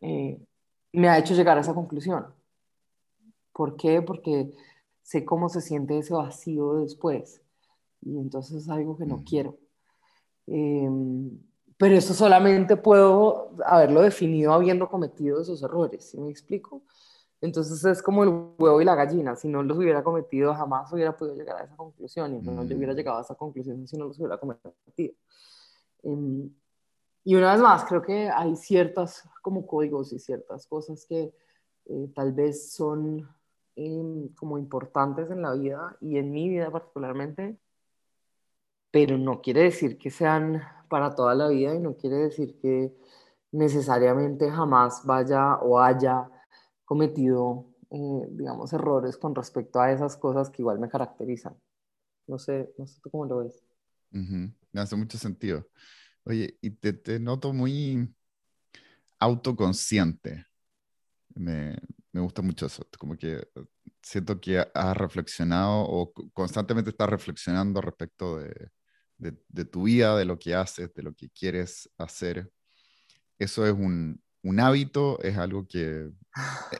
[0.01, 0.39] eh,
[0.93, 2.25] me ha hecho llegar a esa conclusión
[3.59, 4.01] ¿Por qué?
[4.01, 4.53] Porque
[5.01, 7.41] sé cómo se siente ese vacío después.
[8.01, 9.57] Y entonces es algo que no quiero.
[10.47, 11.37] Em,
[11.75, 16.83] pero eso solamente puedo haberlo definido habiendo cometido esos errores, ¿sí me explico?
[17.41, 21.15] Entonces es como el huevo y la gallina, si no los hubiera cometido jamás hubiera
[21.15, 22.97] podido llegar a esa conclusión y no yo hubiera mm.
[22.97, 25.13] llegado a esa conclusión si no los hubiera cometido.
[26.03, 26.49] Em,
[27.23, 31.33] y una vez más, creo que hay ciertas como códigos y ciertas cosas que
[31.85, 33.27] eh, tal vez son
[34.35, 37.57] como importantes en la vida y en mi vida particularmente,
[38.91, 42.93] pero no quiere decir que sean para toda la vida y no quiere decir que
[43.51, 46.29] necesariamente jamás vaya o haya
[46.89, 51.55] cometido, eh, digamos, errores con respecto a esas cosas que igual me caracterizan.
[52.25, 53.63] No sé, no sé tú cómo lo ves.
[54.09, 55.67] Me hace mucho sentido.
[56.23, 58.11] Oye, y te, te noto muy
[59.19, 60.47] autoconsciente.
[61.35, 61.77] Me,
[62.11, 63.47] me gusta mucho eso, como que
[64.01, 68.71] siento que has reflexionado o constantemente estás reflexionando respecto de,
[69.19, 72.51] de, tu vida, de lo que haces, de lo que quieres hacer.
[73.37, 75.21] ¿Eso es un, un hábito?
[75.21, 76.09] ¿Es algo que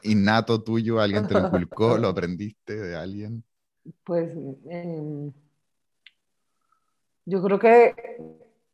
[0.02, 1.00] innato tuyo?
[1.00, 1.98] ¿Alguien te lo inculcó?
[1.98, 3.44] ¿Lo aprendiste de alguien?
[4.04, 4.32] Pues
[4.66, 5.32] em,
[7.24, 7.94] yo creo que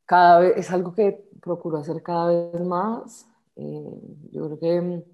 [0.05, 3.29] cada vez es algo que procuro hacer cada vez más.
[3.57, 4.01] Eh,
[4.33, 5.05] yo creo que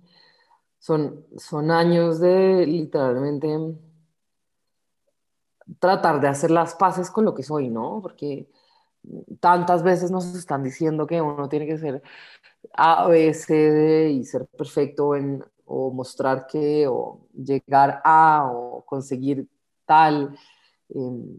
[0.78, 3.76] son, son años de literalmente
[5.78, 8.00] tratar de hacer las paces con lo que soy, ¿no?
[8.02, 8.48] Porque
[9.40, 12.02] tantas veces nos están diciendo que uno tiene que ser
[12.74, 18.84] A, B, C, D y ser perfecto en, o mostrar que, o llegar a, o
[18.84, 19.48] conseguir
[19.86, 20.36] tal.
[20.88, 21.38] Em,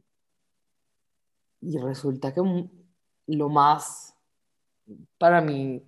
[1.62, 2.42] y resulta que
[3.28, 4.16] lo más,
[5.18, 5.82] para mí,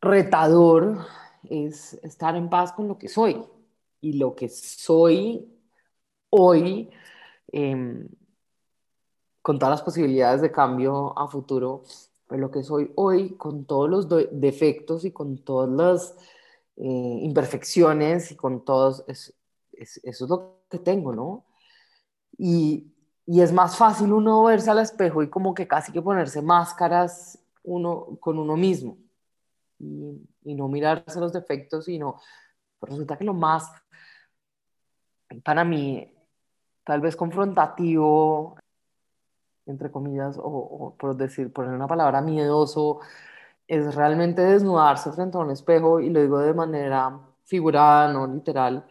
[0.00, 1.06] retador
[1.44, 3.44] es estar en paz con lo que soy.
[4.02, 5.48] Y lo que soy
[6.30, 6.90] hoy,
[7.52, 8.08] em,
[9.50, 11.82] con todas las posibilidades de cambio a futuro,
[12.28, 16.16] pero lo que soy hoy, con todos los defectos y con todas las
[16.76, 19.32] eh, imperfecciones y con todos, eso
[19.72, 21.46] es lo que tengo, ¿no?
[22.38, 22.94] Y,
[23.26, 27.36] y es más fácil uno verse al espejo y como que casi que ponerse máscaras
[27.64, 28.98] uno con uno mismo
[29.80, 32.20] y, y no mirarse los defectos, sino
[32.78, 33.68] pues resulta que lo más
[35.42, 36.14] para mí
[36.84, 38.59] tal vez confrontativo
[39.70, 43.00] entre comillas, o, por decir, poner una palabra miedoso,
[43.68, 48.84] es realmente desnudarse frente a un espejo, y lo digo de manera figurada, no literal,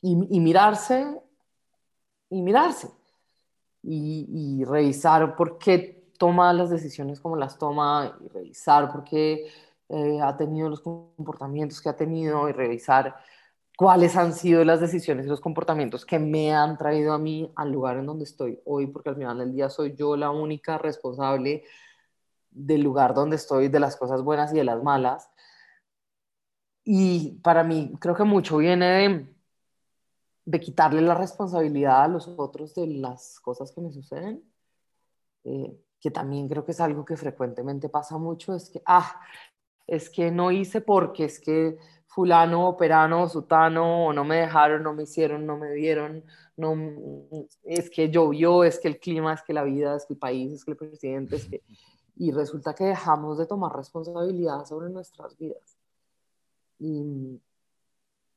[0.00, 1.20] y, mirarse,
[2.30, 2.90] y mirarse,
[3.82, 9.46] y, revisar por qué toma las decisiones como las toma, y revisar por qué
[9.88, 13.16] eh, ha tenido los comportamientos que ha tenido, y revisar
[13.76, 17.72] cuáles han sido las decisiones y los comportamientos que me han traído a mí al
[17.72, 21.64] lugar en donde estoy hoy, porque al final del día soy yo la única responsable
[22.50, 25.30] del lugar donde estoy, de las cosas buenas y de las malas.
[26.84, 29.26] Y para mí creo que mucho viene de,
[30.44, 34.42] de quitarle la responsabilidad a los otros de las cosas que me suceden,
[35.44, 39.20] eh, que también creo que es algo que frecuentemente pasa mucho, es que, ah,
[39.86, 41.78] es que no hice porque es que
[42.14, 46.24] fulano, perano, sutano, o no me dejaron, no me hicieron, no me vieron,
[46.56, 46.76] no,
[47.64, 50.52] es que llovió, es que el clima, es que la vida, es que el país,
[50.52, 51.62] es que el presidente, es que...
[52.14, 55.78] Y resulta que dejamos de tomar responsabilidad sobre nuestras vidas.
[56.78, 57.40] Y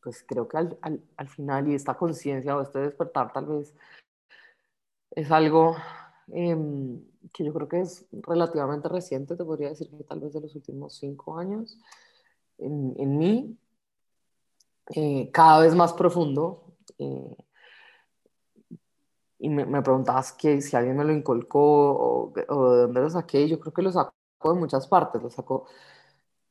[0.01, 3.75] pues creo que al, al, al final, y esta conciencia o este despertar tal vez,
[5.11, 5.75] es algo
[6.29, 10.39] em, que yo creo que es relativamente reciente, te podría decir que tal vez de
[10.39, 11.77] los últimos cinco años,
[12.57, 13.57] en, en mí,
[14.93, 16.63] eh, cada vez más profundo.
[16.97, 17.37] Eh,
[19.39, 23.09] y me, me, preguntabas que si alguien me lo inculcó o, o, de dónde lo
[23.09, 23.47] saqué.
[23.47, 25.21] Yo creo que lo saco de muchas partes.
[25.21, 25.67] Lo saco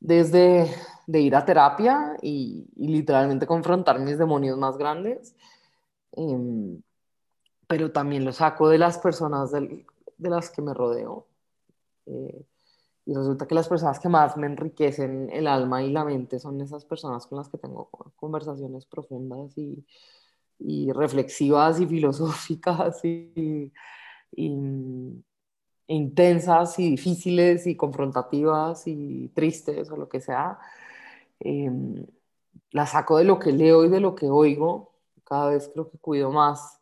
[0.01, 0.70] desde
[1.07, 5.35] de ir a terapia y, literalmente confrontar mis demonios más grandes.
[6.12, 6.79] Eh,
[7.66, 9.87] pero también lo saco de las personas del,
[10.18, 11.27] de las que me rodeo.
[12.07, 12.44] Eh,
[13.06, 16.60] y resulta que las personas que más me enriquecen el alma y la mente son
[16.60, 19.84] esas personas con las que tengo conversaciones profundas y,
[20.58, 23.72] y reflexivas y filosóficas y,
[24.36, 25.22] y,
[25.86, 30.58] intensas y difíciles y confrontativas y tristes o lo que sea.
[31.40, 31.70] Eh,
[32.70, 34.92] la saco de lo que leo y de lo que oigo.
[35.24, 36.80] Cada vez creo que cuido más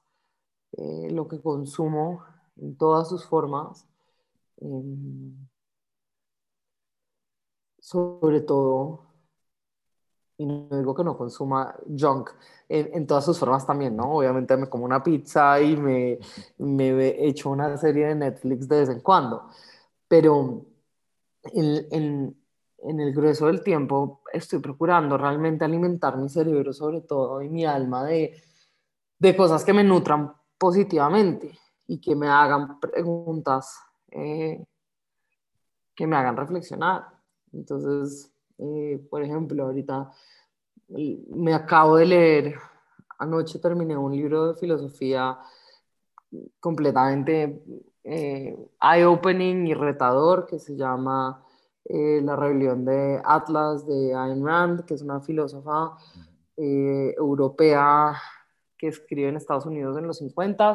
[0.73, 2.25] eh, lo que consumo
[2.57, 3.87] en todas sus formas.
[4.61, 5.33] Eh,
[7.83, 9.07] sobre todo,
[10.39, 12.31] y no digo que no consuma junk
[12.69, 14.15] en, todas sus formas también, ¿no?
[14.15, 16.19] Obviamente me como una pizza y me,
[16.59, 19.49] me echo una serie de Netflix de vez en cuando,
[20.09, 20.65] pero
[21.45, 22.37] en, en,
[22.79, 27.65] en el grueso del tiempo estoy procurando realmente alimentar mi cerebro sobre todo y mi
[27.65, 28.41] alma de,
[29.19, 33.77] de cosas que me nutran positivamente y que me hagan preguntas
[34.13, 34.65] eh,
[35.95, 37.22] que me hagan reflexionar.
[37.53, 40.11] Entonces, eh, por ejemplo, ahorita
[40.89, 42.55] me acabo de leer,
[43.19, 45.39] anoche terminé un libro de filosofía
[46.61, 47.63] completamente
[48.05, 51.45] eh, eye-opening y retador que se llama
[51.85, 55.97] eh, La rebelión de Atlas de Ayn Rand, que es una filósofa
[56.55, 58.15] europea
[58.77, 60.75] que escribe en Estados Unidos en los 50,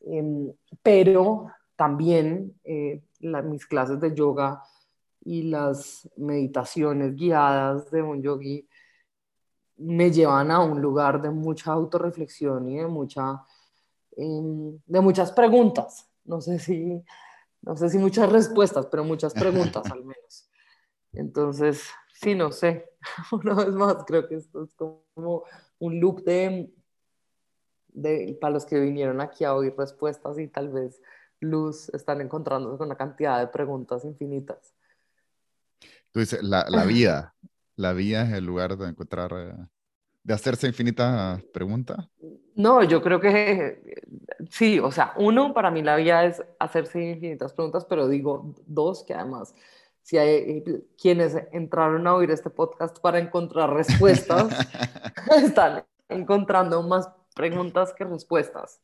[0.00, 2.52] em, pero también
[3.44, 4.62] mis clases de yoga
[5.26, 8.66] y las meditaciones guiadas de un yogi
[9.76, 13.44] me llevan a un lugar de mucha autorreflexión y de, mucha,
[14.12, 16.08] em, de muchas preguntas.
[16.24, 17.02] No sé, si,
[17.60, 20.48] no sé si muchas respuestas, pero muchas preguntas al menos.
[21.12, 21.82] Entonces,
[22.14, 22.88] sí, no sé.
[23.32, 25.42] Una vez más, creo que esto es como
[25.80, 26.72] un loop de,
[27.88, 31.02] de, para los que vinieron aquí a oír respuestas y tal vez
[31.40, 34.75] luz están encontrándose con una cantidad de preguntas infinitas.
[36.16, 37.34] Tú dices, la, la vida.
[37.74, 39.54] La vida es el lugar de encontrar, eh,
[40.22, 42.08] de hacerse infinitas preguntas.
[42.54, 44.00] No, yo creo que
[44.48, 49.04] sí, o sea, uno, para mí la vida es hacerse infinitas preguntas, pero digo dos,
[49.04, 49.54] que además,
[50.00, 50.64] si hay
[50.98, 54.48] quienes entraron a oír este podcast para encontrar respuestas,
[55.44, 58.80] están encontrando más preguntas que respuestas.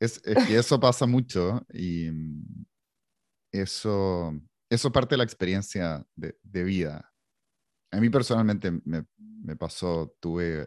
[0.00, 2.08] Es, es que eso pasa mucho y
[3.52, 4.32] eso
[4.68, 7.12] eso parte de la experiencia de, vida.
[7.90, 10.66] a mí personalmente me, me pasó, tuve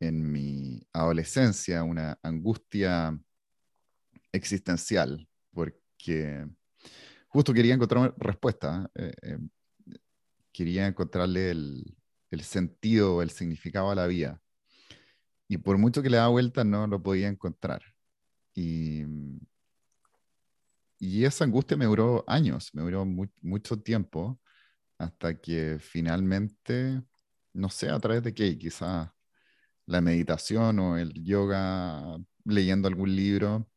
[0.00, 3.18] en mi adolescencia una angustia
[4.32, 6.46] existencial, porque
[7.28, 9.38] justo quería encontrar respuesta, eh, eh,
[10.52, 11.96] quería encontrarle el,
[12.30, 14.40] el sentido, el significado a la vida.
[15.48, 17.82] Y por mucho que le daba vuelta, no lo podía encontrar.
[18.54, 19.04] Y,
[21.00, 24.40] y esa angustia me duró años, me duró mucho tiempo,
[24.98, 27.02] hasta que finalmente,
[27.54, 29.10] no sé a través de qué, quizás
[29.86, 33.70] la meditación o el yoga, leyendo algún libro,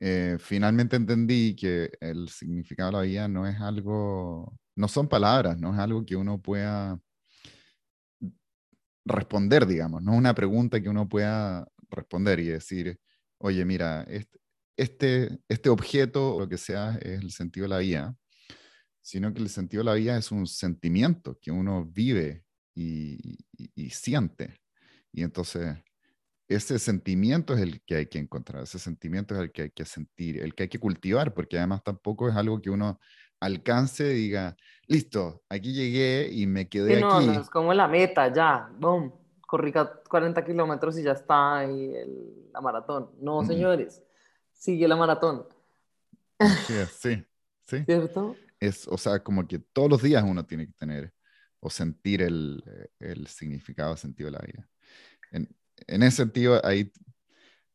[0.00, 5.58] eh, finalmente entendí que el significado de la vida no es algo, no son palabras,
[5.58, 7.00] no es algo que uno pueda
[9.04, 12.98] responder, digamos, no es una pregunta que uno pueda responder y decir,
[13.38, 14.38] oye, mira, este,
[14.76, 18.16] este, este objeto o lo que sea es el sentido de la vida,
[19.00, 23.38] sino que el sentido de la vida es un sentimiento que uno vive y,
[23.74, 24.60] y siente.
[25.12, 25.76] Y entonces,
[26.48, 29.84] ese sentimiento es el que hay que encontrar, ese sentimiento es el que hay que
[29.84, 33.00] sentir, el que hay que cultivar, porque además tampoco es algo que uno
[33.40, 37.26] alcance y diga, listo, aquí llegué y me quedé no, aquí.
[37.26, 41.92] No, es como la meta, ya, boom, corrí 40 kilómetros y ya está ahí
[42.52, 43.10] la maratón.
[43.20, 44.02] No, señores,
[44.56, 45.46] sigue la maratón.
[46.92, 47.24] sí,
[47.66, 47.82] sí.
[47.86, 48.36] ¿Cierto?
[48.58, 51.12] Es, o sea, como que todos los días uno tiene que tener
[51.60, 52.62] o sentir el,
[52.98, 54.68] el significado, el sentido de la vida
[55.32, 55.48] en,
[55.86, 56.90] en ese sentido, ahí,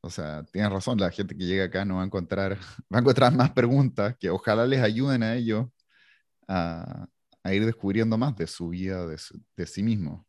[0.01, 2.57] o sea, tienes razón, la gente que llega acá no va a encontrar,
[2.93, 5.67] va a encontrar más preguntas que ojalá les ayuden a ellos
[6.47, 7.07] a,
[7.43, 9.17] a ir descubriendo más de su vida, de,
[9.55, 10.25] de sí mismo.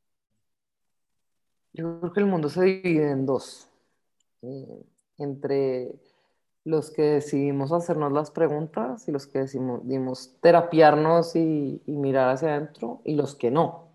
[1.73, 3.67] Yo creo que el mundo se divide en dos,
[4.43, 4.85] eh,
[5.17, 5.93] entre
[6.65, 13.01] los que decidimos hacernos las preguntas y los que decidimos terapiarnos y, mirar hacia adentro
[13.05, 13.93] y los que no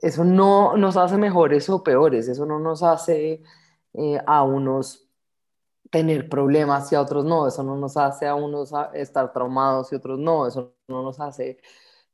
[0.00, 3.42] eso no nos hace mejores o peores, eso no nos hace
[3.94, 5.08] eh, a unos
[5.90, 9.96] tener problemas y a otros no, eso no nos hace a unos estar traumados y
[9.96, 11.58] otros no, eso no nos hace,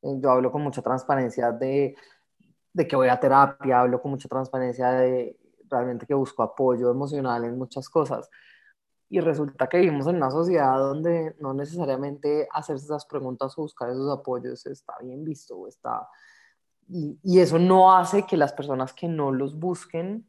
[0.03, 1.97] eh, yo hablo con mucha transparencia de,
[2.73, 7.45] de que voy a terapia, hablo con mucha transparencia de realmente que busco apoyo emocional
[7.45, 8.31] en muchas cosas.
[9.09, 13.91] Y resulta que vivimos en una sociedad donde no necesariamente hacerse esas preguntas o buscar
[13.91, 16.09] esos apoyos está bien visto está,
[16.89, 20.27] y, eso no hace que las personas que no los busquen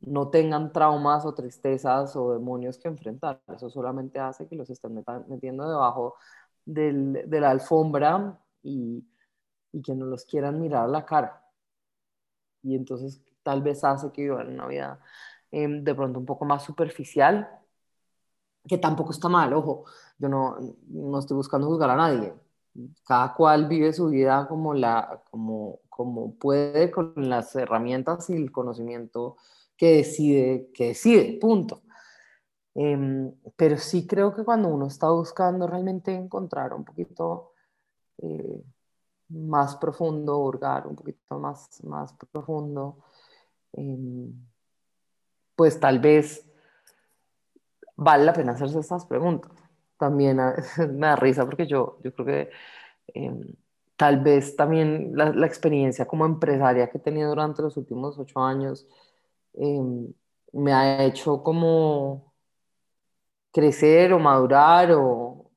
[0.00, 3.40] no tengan traumas o tristezas o demonios que enfrentar.
[3.48, 6.16] Eso solamente hace que los estén metiendo debajo
[6.64, 9.06] del, de la alfombra y,
[9.72, 11.42] y, que no los quieran mirar a la cara.
[12.62, 15.00] Y entonces tal vez hace que vivan una vida
[15.52, 17.48] em, de pronto un poco más superficial,
[18.66, 19.84] que tampoco está mal, ojo,
[20.18, 20.56] yo no,
[20.88, 22.34] no estoy buscando juzgar a nadie.
[23.06, 28.50] Cada cual vive su vida como, la, como, como puede con las herramientas y el
[28.50, 29.36] conocimiento
[29.76, 31.82] que decide, que decide, punto.
[32.74, 37.52] Em, pero sí creo que cuando uno está buscando realmente encontrar un poquito
[38.18, 38.64] eh,
[39.28, 42.98] más profundo, hurgar un poquito más, más profundo,
[43.72, 44.32] em,
[45.56, 46.44] pues tal vez
[47.96, 49.50] vale la pena hacerse estas preguntas.
[49.98, 50.38] También
[50.78, 52.50] me da risa porque yo, yo creo que
[53.14, 53.42] em,
[53.96, 58.86] tal vez también la, experiencia como empresaria que he tenido durante los últimos ocho años
[59.54, 60.12] em,
[60.52, 62.32] me ha hecho como
[63.52, 65.50] crecer o madurar o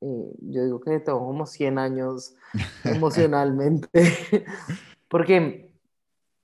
[0.00, 2.34] eh, yo digo que tengo como 100 años
[2.84, 3.88] emocionalmente
[5.08, 5.67] porque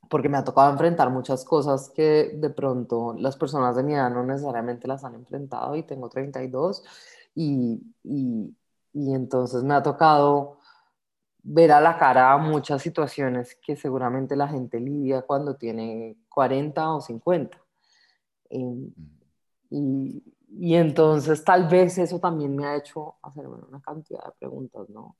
[0.09, 4.11] porque me ha tocado enfrentar muchas cosas que de pronto las personas de mi edad
[4.11, 6.85] no necesariamente las han enfrentado y tengo 32
[7.35, 8.57] y, y,
[8.93, 10.59] y entonces me ha tocado
[11.43, 17.01] ver a la cara muchas situaciones que seguramente la gente lidia cuando tiene 40 o
[17.01, 17.59] 50.
[18.51, 18.91] Em,
[19.71, 24.89] y, y, entonces tal vez eso también me ha hecho hacerme una cantidad de preguntas,
[24.89, 25.17] ¿no?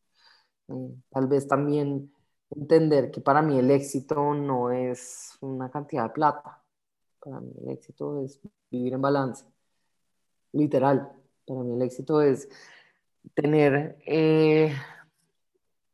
[0.69, 2.14] Eh, tal vez también
[2.57, 6.63] entender que para mí el éxito no es una cantidad de plata.
[7.21, 8.41] Para mí el éxito es
[8.71, 9.45] vivir en balance.
[10.53, 11.13] Literal.
[11.47, 12.49] Para mí el éxito es
[13.35, 14.75] tener eh,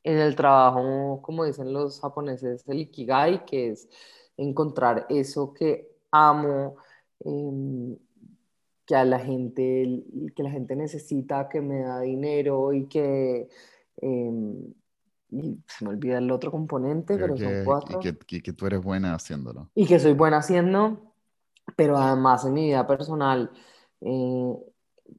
[0.02, 3.88] en el trabajo, como dicen los japoneses, el ikigai, que es
[4.36, 6.76] encontrar eso que amo,
[7.20, 7.96] em,
[8.86, 10.04] que a la gente,
[10.34, 13.48] que la gente necesita, que me da dinero y que
[15.32, 18.00] em, se me olvida el otro componente, pero, son cuatro.
[18.00, 19.70] Y que, que, tú eres buena haciéndolo.
[19.74, 21.12] Y que soy buena haciendo,
[21.76, 23.50] pero además en mi vida personal
[24.00, 24.54] eh,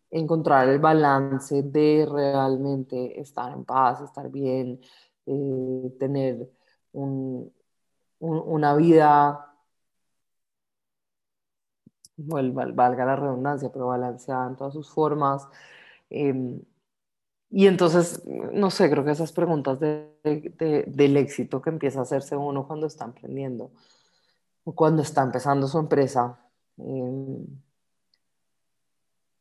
[0.10, 4.80] encontrar el balance de realmente estar en paz, estar bien,
[5.26, 6.50] eh, tener
[8.20, 9.56] una vida,
[12.18, 15.48] valga la redundancia, pero balanceada en todas sus formas.
[16.10, 16.62] Em,
[17.52, 18.24] y entonces,
[18.54, 23.04] no sé, creo que esas preguntas del éxito que empieza a hacerse uno cuando está
[23.04, 23.72] emprendiendo
[24.64, 26.40] o cuando está empezando su empresa,
[26.78, 27.46] em,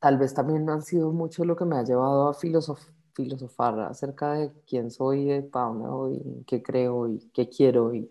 [0.01, 4.53] tal vez también han sido mucho lo que me ha llevado a filosofar acerca de
[4.67, 8.11] quién soy, de para dónde voy, qué creo y qué quiero, y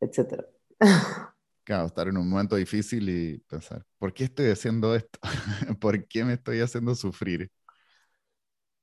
[0.00, 0.44] etcétera.
[1.64, 5.18] Claro, estar en un momento difícil y pensar, ¿por qué estoy haciendo esto?
[5.78, 7.50] ¿Por qué me estoy haciendo sufrir?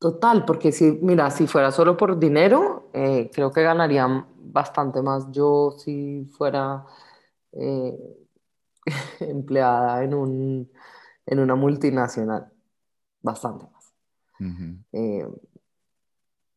[0.06, 4.06] Total, porque si, mira, si fuera solo por dinero, eh, creo que ganaría
[4.38, 6.86] bastante más yo si fuera
[7.54, 7.98] eh,
[9.20, 10.72] empleada en, un,
[11.26, 12.52] en una multinacional,
[13.24, 13.96] bastante más.
[14.92, 15.28] Eh,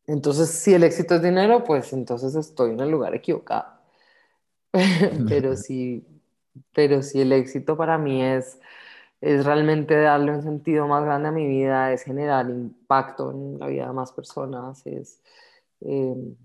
[0.05, 3.79] entonces, si el éxito es dinero, pues entonces estoy en el lugar equivocado.
[5.27, 6.05] pero, si,
[6.71, 8.59] pero si el éxito para mí es
[9.21, 13.67] es realmente darle un sentido más grande a mi vida, es generar impacto en la
[13.67, 15.21] vida de más personas, es,
[15.81, 16.35] eh,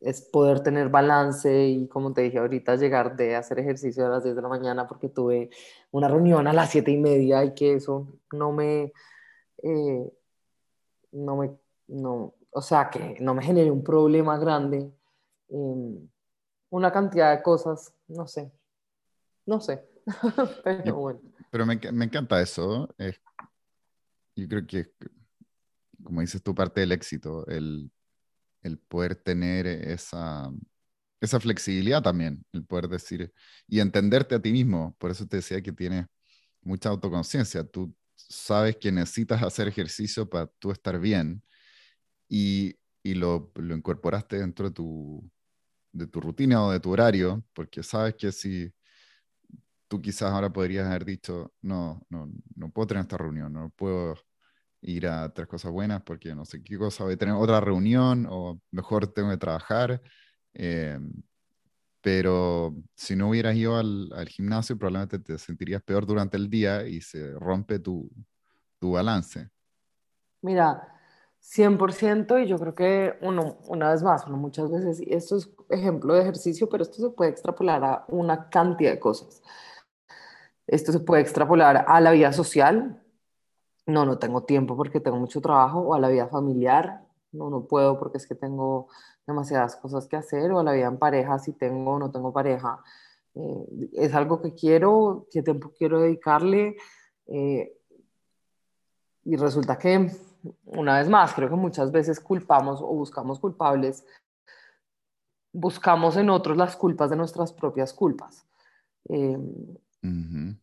[0.00, 4.24] es poder tener balance y como te dije ahorita, llegar de hacer ejercicio a las
[4.24, 5.50] 10 de la mañana porque tuve
[5.90, 8.92] una reunión a las 7 y media y que eso no me,
[9.62, 10.12] eh,
[11.12, 11.56] no me,
[11.88, 14.92] no, o sea, que no me genere un problema grande,
[16.70, 18.52] una cantidad de cosas, no sé,
[19.46, 19.88] no sé,
[20.64, 21.31] pero bueno.
[21.52, 22.94] Pero me, me encanta eso.
[22.96, 23.20] Es,
[24.34, 24.90] yo creo que,
[26.02, 27.92] como dices tú, parte del éxito, el,
[28.62, 30.50] el poder tener esa,
[31.20, 33.34] esa flexibilidad también, el poder decir
[33.68, 34.96] y entenderte a ti mismo.
[34.98, 36.06] Por eso te decía que tienes
[36.62, 37.64] mucha autoconciencia.
[37.64, 41.42] Tú sabes que necesitas hacer ejercicio para tú estar bien
[42.30, 45.30] y, y lo, lo, incorporaste dentro de tu,
[45.92, 48.72] de tu rutina o de tu horario, porque sabes que si
[49.92, 54.14] tú quizás ahora podrías haber dicho, no, no, no puedo tener esta reunión, no puedo
[54.80, 58.26] ir a tres cosas buenas porque no sé qué cosa, voy a tener otra reunión
[58.30, 60.00] o mejor tengo que trabajar.
[60.54, 60.98] Eh,
[62.00, 66.88] pero si no hubieras ido al, al, gimnasio, probablemente te sentirías peor durante el día
[66.88, 68.10] y se rompe tu,
[68.78, 69.50] tu balance.
[70.40, 70.88] Mira,
[71.38, 75.50] 100% y yo creo que uno, una vez más, uno muchas veces, y esto es
[75.68, 79.42] ejemplo de ejercicio, pero esto se puede extrapolar a una cantidad de cosas.
[80.72, 82.98] Esto se puede extrapolar a la vida social.
[83.84, 85.80] No, no tengo tiempo porque tengo mucho trabajo.
[85.80, 87.04] O a la vida familiar.
[87.30, 88.88] No, no puedo porque es que tengo
[89.26, 90.50] demasiadas cosas que hacer.
[90.50, 92.82] O a la vida en pareja, si tengo o no tengo pareja.
[93.34, 96.76] Eh, es algo que quiero, qué tiempo quiero dedicarle.
[97.26, 97.76] Eh,
[99.24, 100.10] y resulta que,
[100.64, 104.06] una vez más, creo que muchas veces culpamos o buscamos culpables,
[105.52, 108.46] buscamos en otros las culpas de nuestras propias culpas.
[109.10, 109.38] Eh,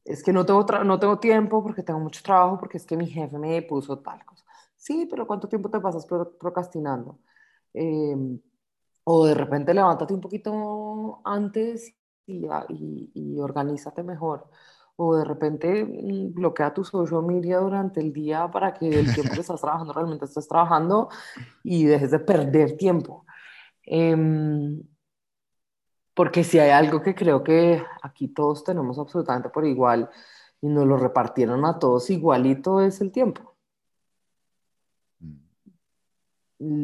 [0.06, 3.08] es que no tengo, no tengo tiempo porque tengo mucho trabajo, porque es que mi
[3.08, 4.44] jefe me puso tal cosa.
[4.76, 7.20] Sí, pero ¿cuánto tiempo te pasas procrastinando?
[7.74, 8.40] Em,
[9.04, 14.50] o de repente levántate un poquito antes y, y, y organízate mejor.
[14.96, 19.34] O de repente mm, bloquea tu social media durante el día para que el tiempo
[19.36, 21.10] que estás trabajando realmente estés trabajando
[21.64, 23.26] y dejes de perder tiempo.
[23.86, 24.16] Eh,
[26.20, 30.10] porque si hay algo que creo que aquí todos tenemos absolutamente por igual
[30.60, 33.56] y nos lo repartieron a todos igualito es el tiempo.
[35.22, 35.38] Mm.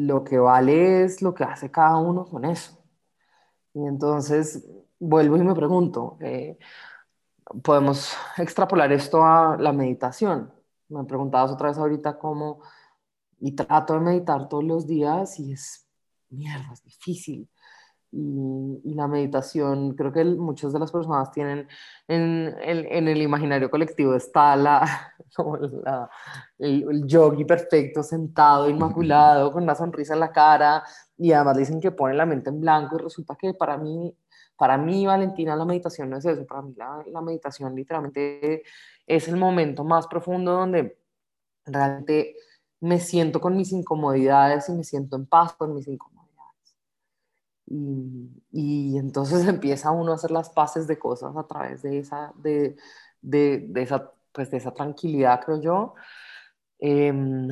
[0.06, 2.82] Lo que vale es lo que hace cada uno con eso.
[3.74, 4.66] Y entonces
[4.98, 6.56] vuelvo y me pregunto, eh,
[7.62, 10.50] ¿podemos extrapolar esto a la meditación?
[10.88, 12.62] Me preguntabas otra vez ahorita cómo,
[13.38, 15.86] y trato de meditar todos los días y es,
[16.30, 17.50] mierda, es difícil
[18.16, 21.68] y, la meditación, creo que muchas de las personas tienen
[22.08, 25.12] en, en, el imaginario colectivo está la,
[25.84, 26.08] la
[26.58, 30.82] el, el, yogi perfecto, sentado, inmaculado, con una sonrisa en la cara,
[31.18, 34.16] y además dicen que pone la mente en blanco, y resulta que para mí,
[34.56, 38.62] para mí, Valentina, la meditación no es eso, para mí la, la meditación literalmente
[39.06, 40.98] es el momento más profundo donde
[41.66, 42.36] realmente
[42.80, 46.15] me siento con mis incomodidades y me siento en paz con mis incomodidades
[47.66, 52.32] y, y, entonces empieza uno a hacer las paces de cosas a través de esa,
[52.36, 52.76] de,
[53.20, 55.94] de, de esa, pues de esa tranquilidad, creo yo.
[56.78, 57.48] Em,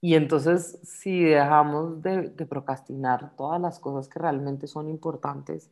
[0.00, 5.70] y entonces, si dejamos de, de, procrastinar todas las cosas que realmente son importantes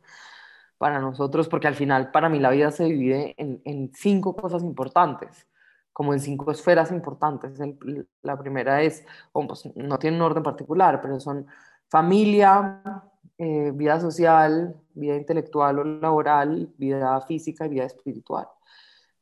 [0.77, 4.63] para nosotros, porque al final para mí la vida se divide en, en cinco cosas
[4.63, 5.47] importantes.
[5.93, 7.59] Como en cinco esferas importantes.
[8.21, 11.47] la primera es, pues, no tiene un orden particular, pero son
[11.89, 12.81] familia,
[13.37, 18.47] eh, vida social, vida intelectual o laboral, vida física y vida espiritual.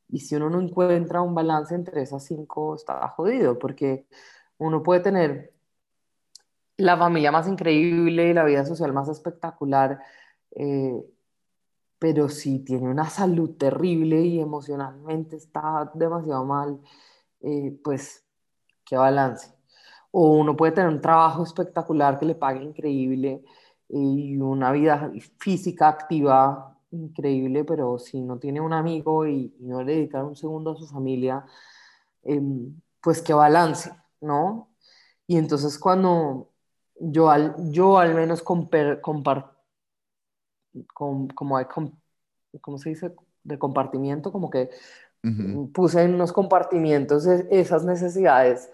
[0.09, 4.07] Y si uno no encuentra un balance entre esas cinco, está jodido, porque
[4.57, 5.53] uno puede tener
[6.77, 9.99] la familia más increíble y la vida social más espectacular,
[10.51, 11.03] eh,
[11.99, 16.79] pero si tiene una salud terrible y emocionalmente está demasiado mal,
[17.41, 18.25] eh, pues
[18.85, 19.53] qué balance.
[20.11, 23.43] O uno puede tener un trabajo espectacular que le pague increíble
[23.89, 29.95] y una vida física activa increíble, pero si no tiene un amigo y, no le
[29.95, 31.45] dedica un segundo a su familia,
[32.23, 33.91] em, pues qué balance,
[34.21, 34.69] ¿no?
[35.27, 36.49] Y entonces cuando
[36.99, 39.58] yo al, yo al menos comparto
[40.93, 41.65] como hay,
[42.61, 43.13] ¿cómo se dice?
[43.43, 44.69] De compartimiento, como que
[45.73, 48.71] puse en unos compartimientos e, esas necesidades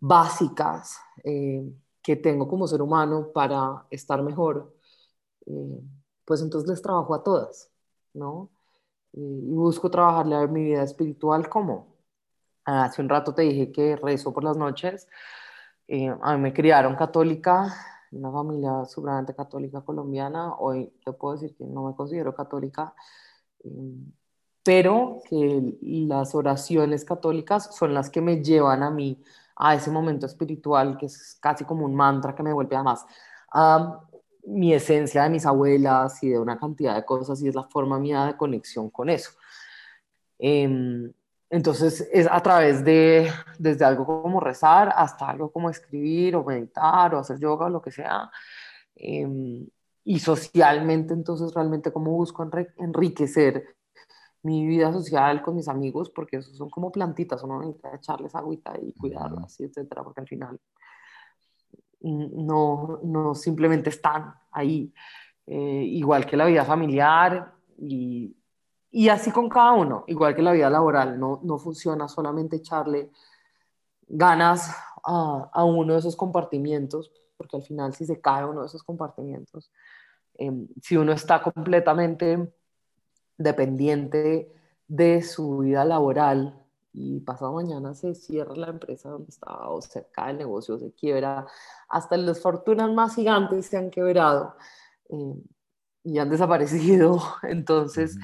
[0.00, 1.62] básicas eh,
[2.02, 4.74] que tengo como ser humano para estar mejor,
[5.46, 5.80] eh,
[6.24, 7.70] pues entonces les trabajo a todas,
[8.14, 8.50] ¿no?
[9.16, 11.96] y busco trabajarle a mi vida espiritual como.
[12.64, 15.08] Hace un rato te dije que rezo por las noches.
[15.88, 17.74] Eh, a mí me criaron católica,
[18.12, 20.54] una familia supremamente católica colombiana.
[20.58, 22.94] Hoy te puedo decir que no me considero católica,
[23.64, 24.12] em,
[24.62, 29.22] pero que las oraciones católicas son las que me llevan a mí
[29.56, 33.06] a ese momento espiritual que es casi como un mantra que me vuelve más
[33.52, 34.00] a
[34.46, 37.98] mi esencia de mis abuelas y de una cantidad de cosas y es la forma
[37.98, 39.32] mía de conexión con eso.
[40.38, 41.12] Em,
[41.48, 47.14] entonces es a través de, desde algo como rezar hasta algo como escribir o meditar
[47.14, 48.30] o hacer yoga o lo que sea.
[48.96, 49.66] Em,
[50.04, 53.76] y socialmente, entonces realmente como busco enriquecer
[54.42, 58.72] mi vida social con mis amigos, porque esos son como plantitas, uno necesita echarles agüita
[58.80, 60.60] y cuidarlas, y etcétera, porque al final
[62.00, 64.92] no, no simplemente están ahí.
[65.46, 68.36] Eh, igual que la vida familiar y
[68.96, 73.10] y así con cada uno, igual que la vida laboral, no, no funciona solamente echarle
[74.08, 74.74] ganas
[75.04, 78.82] a, a, uno de esos compartimientos, porque al final si se cae uno de esos
[78.82, 79.70] compartimientos,
[80.38, 82.50] em, si uno está completamente
[83.36, 84.50] dependiente
[84.88, 86.58] de su vida laboral
[86.94, 90.94] y pasado mañana se cierra la empresa donde estaba o se cae el negocio, se
[90.94, 91.46] quiebra,
[91.90, 94.56] hasta las fortunas más gigantes se han quebrado
[95.10, 95.42] em,
[96.02, 98.16] y han desaparecido, entonces...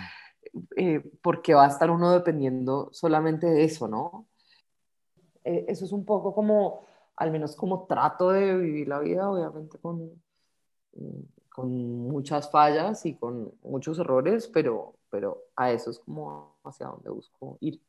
[0.77, 4.27] Eh, porque va a estar uno dependiendo solamente de eso, ¿no?
[5.45, 6.87] Eh, eso es un poco como,
[7.17, 10.23] al menos como trato de vivir la vida, obviamente con,
[10.95, 11.71] mm, con
[12.09, 17.57] muchas fallas y con muchos errores, pero, pero a eso es como hacia donde busco
[17.61, 17.81] ir.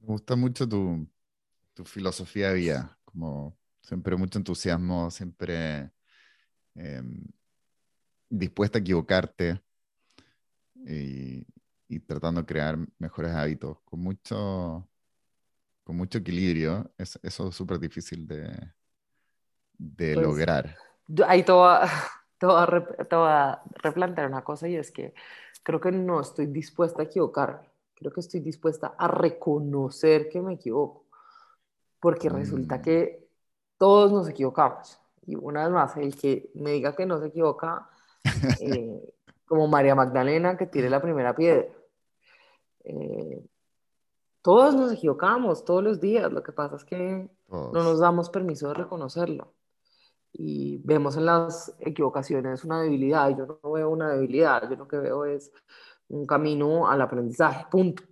[0.00, 1.06] Me gusta mucho tu,
[1.74, 5.90] tu filosofía de vida, como siempre mucho entusiasmo, siempre
[6.74, 7.24] em,
[8.28, 9.60] dispuesta a equivocarte,
[10.88, 11.46] y,
[12.00, 14.88] tratando de crear mejores hábitos con mucho,
[15.84, 16.90] con mucho equilibrio.
[16.96, 17.18] eso
[17.48, 18.72] es súper difícil de,
[19.78, 20.76] de pues, lograr.
[21.26, 25.14] Ahí te voy, a, replantear una cosa y es que
[25.62, 27.68] creo que no estoy dispuesta a equivocarme.
[27.94, 31.06] Creo que estoy dispuesta a reconocer que me equivoco.
[32.00, 32.82] Porque resulta mm.
[32.82, 33.28] que
[33.76, 35.00] todos nos equivocamos.
[35.26, 37.88] Y una vez más, el que me diga que no se equivoca,
[38.60, 39.14] eh,
[39.48, 41.66] como María Magdalena que tire la primera piedra.
[42.84, 43.44] Eh,
[44.42, 48.68] todos nos equivocamos todos los días, lo que pasa es que no nos damos permiso
[48.68, 49.54] de reconocerlo.
[50.32, 54.98] Y vemos en las equivocaciones una debilidad, yo no veo una debilidad, yo lo que
[54.98, 55.50] veo es
[56.08, 58.04] un camino al aprendizaje, punto.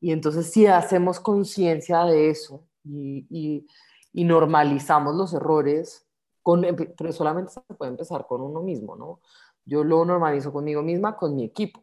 [0.00, 3.66] Y entonces si hacemos conciencia de eso y,
[4.12, 6.06] y normalizamos los errores,
[6.40, 6.64] con,
[6.96, 9.20] pero solamente se puede empezar con uno mismo, ¿no?
[9.66, 11.82] Yo lo normalizo conmigo misma, con mi equipo.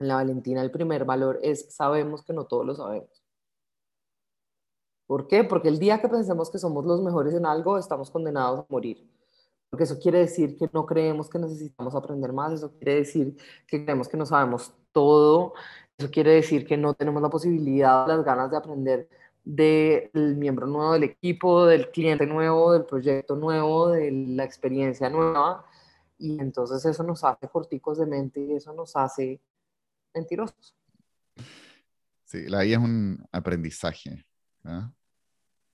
[0.00, 3.22] En la Valentina el primer valor es sabemos que no todos lo sabemos.
[5.06, 5.42] ¿Por qué?
[5.42, 9.08] Porque el día que pensemos que somos los mejores en algo, estamos condenados a morir.
[9.70, 13.36] Porque eso quiere decir que no creemos que necesitamos aprender más, eso quiere decir
[13.66, 15.54] que creemos que no sabemos todo,
[15.96, 19.08] eso quiere decir que no tenemos la posibilidad, las ganas de aprender
[19.44, 25.64] del miembro nuevo del equipo, del cliente nuevo, del proyecto nuevo, de la experiencia nueva
[26.18, 29.40] y entonces eso nos hace corticos de mente y eso nos hace
[30.14, 30.74] mentirosos.
[32.24, 34.26] Sí, la vida es un aprendizaje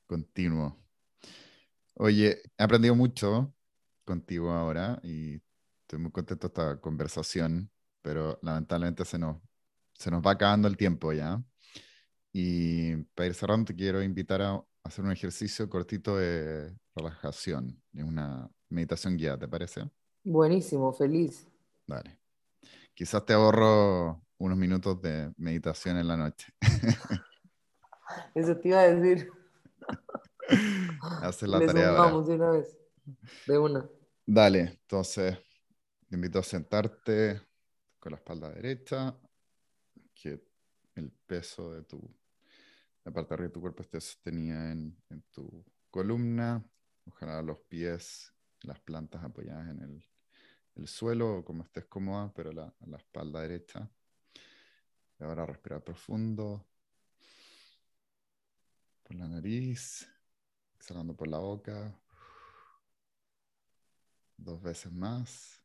[0.06, 0.78] continuo.
[1.94, 3.52] Oye, he aprendido mucho
[4.04, 5.40] contigo ahora y
[5.82, 7.70] estoy muy contento de esta conversación,
[8.02, 9.38] pero lamentablemente se nos
[9.94, 11.42] se nos va acabando el tiempo ya.
[12.32, 18.02] Y para ir cerrando, te quiero invitar a hacer un ejercicio cortito de relajación, de
[18.02, 19.88] una meditación guiada, ¿te parece?
[20.24, 21.46] Buenísimo, feliz.
[21.86, 22.18] Dale.
[22.94, 26.50] Quizás te ahorro unos minutos de meditación en la noche.
[28.34, 29.30] Eso te iba a decir.
[31.22, 32.26] Hacer la tarea ahora.
[32.26, 32.78] de una vez.
[33.46, 33.86] De una.
[34.24, 35.38] Dale, entonces
[36.08, 37.42] te invito a sentarte
[37.98, 39.14] con la espalda derecha,
[40.14, 40.42] que
[40.94, 42.00] el peso de tu,
[43.04, 46.64] la parte de arriba de tu cuerpo esté sostenida en, en tu columna,
[47.06, 50.04] ojalá los pies, las plantas apoyadas en el,
[50.76, 53.88] el suelo, como estés cómoda, pero la, la espalda derecha.
[55.18, 56.66] Y ahora respirar profundo
[59.02, 60.06] por la nariz,
[60.74, 61.94] exhalando por la boca.
[64.36, 65.62] Dos veces más.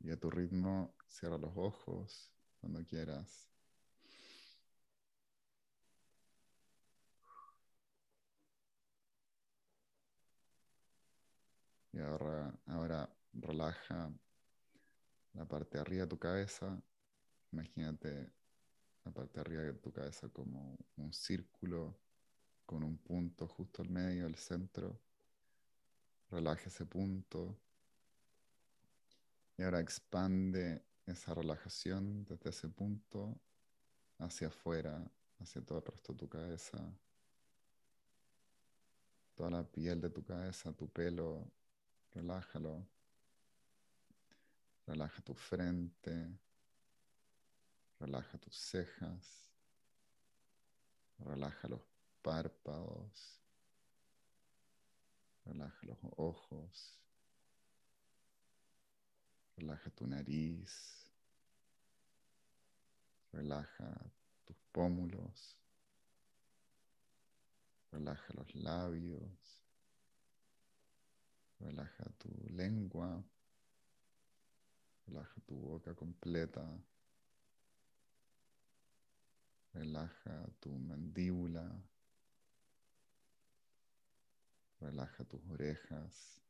[0.00, 3.55] Y a tu ritmo, cierra los ojos cuando quieras.
[11.96, 14.12] Y ahora, ahora relaja
[15.32, 16.78] la parte de arriba de tu cabeza.
[17.52, 18.30] Imagínate
[19.02, 21.96] la parte de arriba de tu cabeza como un círculo
[22.66, 25.00] con un punto justo al medio, al centro.
[26.30, 27.56] Relaja ese punto.
[29.56, 33.40] Y ahora expande esa relajación desde ese punto
[34.18, 35.02] hacia afuera,
[35.38, 36.78] hacia todo el resto de tu cabeza.
[39.34, 41.50] Toda la piel de tu cabeza, tu pelo,
[42.16, 42.86] relájalo.
[44.86, 46.38] Relaja tu frente.
[48.00, 49.52] Relaja tus cejas.
[51.18, 51.80] Relaja los
[52.22, 53.40] párpados.
[55.44, 56.98] Relaja los ojos.
[59.56, 61.06] Relaja tu nariz.
[63.32, 63.94] Relaja
[64.44, 65.56] tus pómulos.
[67.92, 69.65] Relaja los labios.
[71.60, 73.22] Relaja tu lengua.
[75.06, 76.66] Relaja tu boca completa.
[79.72, 81.68] Relaja tu mandíbula.
[84.80, 86.40] Relaja tus orejas.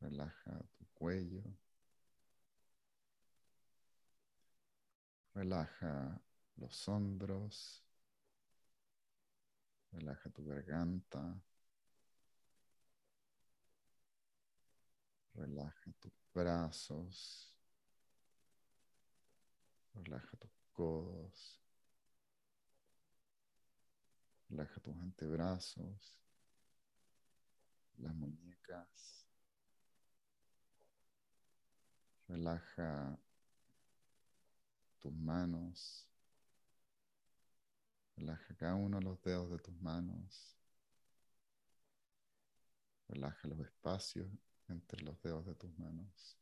[0.00, 1.42] Relaja tu cuello.
[5.34, 6.20] Relaja
[6.56, 7.82] los hombros.
[9.92, 11.40] Relaja tu garganta.
[15.36, 17.54] Relaja tus brazos.
[19.92, 21.60] Relaja tus codos.
[24.48, 26.18] Relaja tus antebrazos.
[27.98, 29.26] Las muñecas.
[32.28, 33.18] Relaja
[34.98, 36.08] tus manos.
[38.16, 40.56] Relaja cada uno de los dedos de tus manos.
[43.08, 44.28] Relaja los espacios
[44.68, 46.36] entre los dedos de tus manos.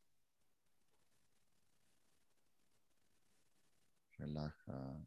[4.18, 5.06] Relaja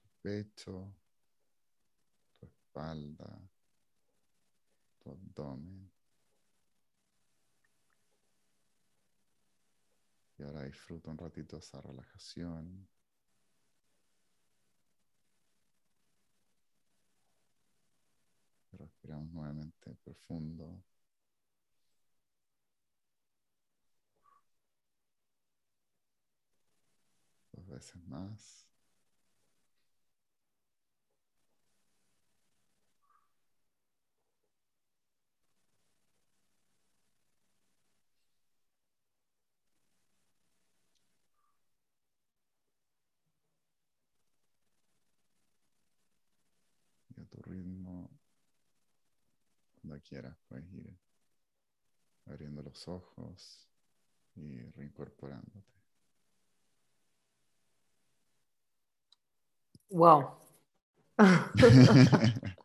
[0.00, 0.92] tu pecho,
[2.38, 3.40] tu espalda,
[4.98, 5.90] tu abdomen.
[10.38, 12.88] Y ahora disfruta un ratito esa relajación.
[18.72, 20.80] Respiramos nuevamente profundo.
[28.08, 28.66] Más.
[47.16, 48.10] Y a tu ritmo,
[49.80, 50.98] cuando quieras, puedes ir
[52.26, 53.68] abriendo los ojos
[54.34, 55.77] y reincorporándote.
[59.90, 60.36] Wow.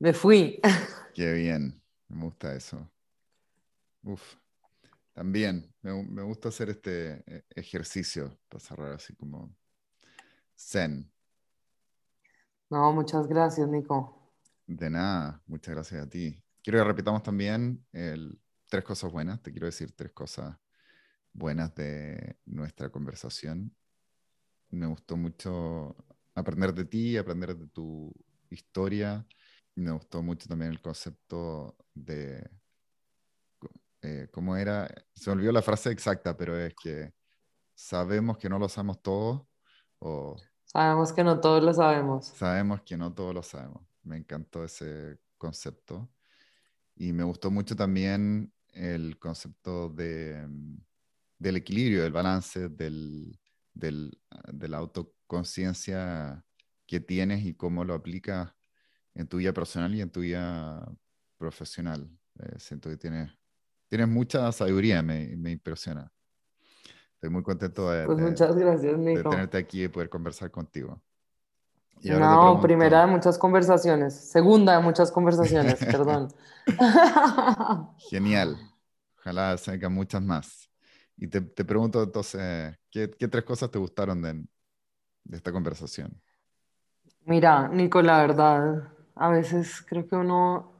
[0.00, 0.60] Me fui.
[1.14, 2.90] Qué bien, me gusta eso.
[4.02, 4.34] Uf,
[5.14, 9.54] también me, gusta hacer este eh, ejercicio para cerrar así como
[10.58, 11.10] zen.
[12.68, 14.34] No, muchas gracias, Nico.
[14.66, 16.42] De nada, muchas gracias a ti.
[16.62, 18.38] Quiero que repitamos también el,
[18.68, 19.40] tres cosas buenas.
[19.40, 20.56] Te quiero decir tres cosas
[21.32, 23.74] buenas de nuestra conversación
[24.74, 25.96] me gustó mucho
[26.34, 28.12] aprender de ti, aprender de tu
[28.50, 29.26] historia
[29.76, 32.48] Me gustó mucho también el concepto de
[34.02, 34.86] eh, ¿cómo era?
[35.14, 37.14] Se me olvidó la frase exacta, pero es que
[37.74, 39.48] sabemos que no lo sabemos todo
[39.98, 42.26] o Sabemos que no todos lo sabemos.
[42.26, 43.82] sabemos que no todos lo sabemos.
[44.02, 46.10] Me encantó ese concepto.
[46.96, 50.76] Y me gustó mucho también el concepto de, mm,
[51.38, 53.38] del equilibrio, del balance, del,
[53.74, 54.18] del,
[54.52, 56.44] de la autoconciencia
[56.86, 58.52] que tienes y cómo lo aplicas
[59.14, 60.86] en tu vida personal y en tu vida
[61.36, 62.08] profesional.
[62.38, 63.30] Eh, siento que tienes,
[63.88, 66.10] tienes mucha sabiduría, me, me impresiona.
[67.14, 69.30] Estoy muy contento de, Pues de- muchas gracias, de Nico.
[69.30, 71.02] tenerte aquí y poder conversar contigo.
[72.00, 74.14] Y No, pregunto- primera de muchas conversaciones.
[74.14, 76.28] Segunda de muchas conversaciones, perdón.
[78.10, 78.56] Genial.
[79.18, 80.68] Ojalá se hagan muchas más.
[81.16, 84.34] Y te, te pregunto entonces, ¿qué, qué tres cosas te gustaron de,
[85.24, 86.20] de esta conversación?
[87.26, 90.70] Mira, Nico, la verdad, a veces creo que uno,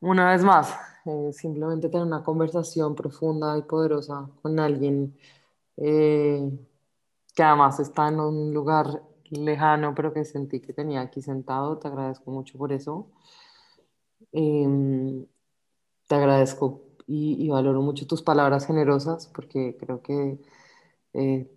[0.00, 0.74] una vez más,
[1.06, 5.16] eh, simplemente tener una conversación profunda y poderosa con alguien
[5.76, 6.50] eh,
[7.34, 11.88] que además está en un lugar lejano, pero que sentí que tenía aquí sentado, te
[11.88, 13.08] agradezco mucho por eso.
[14.32, 15.26] Em,
[16.08, 20.38] te agradezco y, y valoro mucho tus palabras generosas porque creo que
[21.14, 21.50] eh,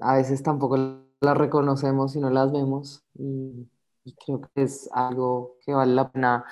[0.00, 0.76] a veces tampoco
[1.20, 3.68] las reconocemos y no las vemos y,
[4.04, 6.44] y creo que es algo que vale la pena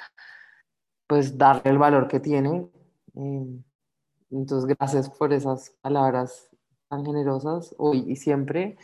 [1.06, 2.68] pues darle el valor que tiene.
[3.14, 3.46] Eh,
[4.30, 6.50] entonces, gracias por esas palabras
[6.88, 8.78] tan generosas hoy y siempre.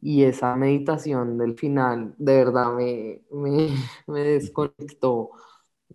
[0.00, 3.70] Y esa meditación del final, de verdad, me, me,
[4.06, 5.30] me desconectó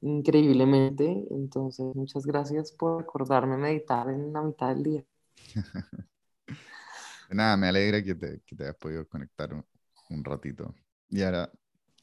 [0.02, 1.26] increíblemente.
[1.32, 5.06] Entonces, muchas gracias por recordarme meditar en la mitad del día.
[7.30, 9.66] Nada, me alegra que te, que te hayas podido conectar un,
[10.10, 10.74] un ratito.
[11.10, 11.50] Y ahora,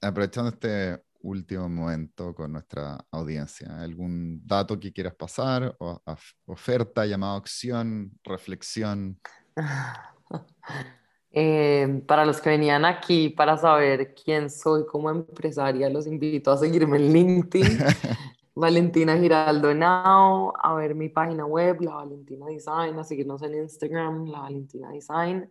[0.00, 5.74] aprovechando este último momento con nuestra audiencia, ¿algún dato que quieras pasar?
[5.80, 9.20] O, of- oferta, llamado a acción, reflexión.
[11.30, 16.56] Eh, para los que venían aquí para saber quién soy como empresaria, los invito a
[16.56, 17.78] seguirme en LinkedIn,
[18.54, 24.26] Valentina Giraldo Henao, a ver mi página web, La Valentina Design, a seguirnos en Instagram,
[24.26, 25.48] La Valentina Design,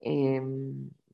[0.00, 0.42] eh,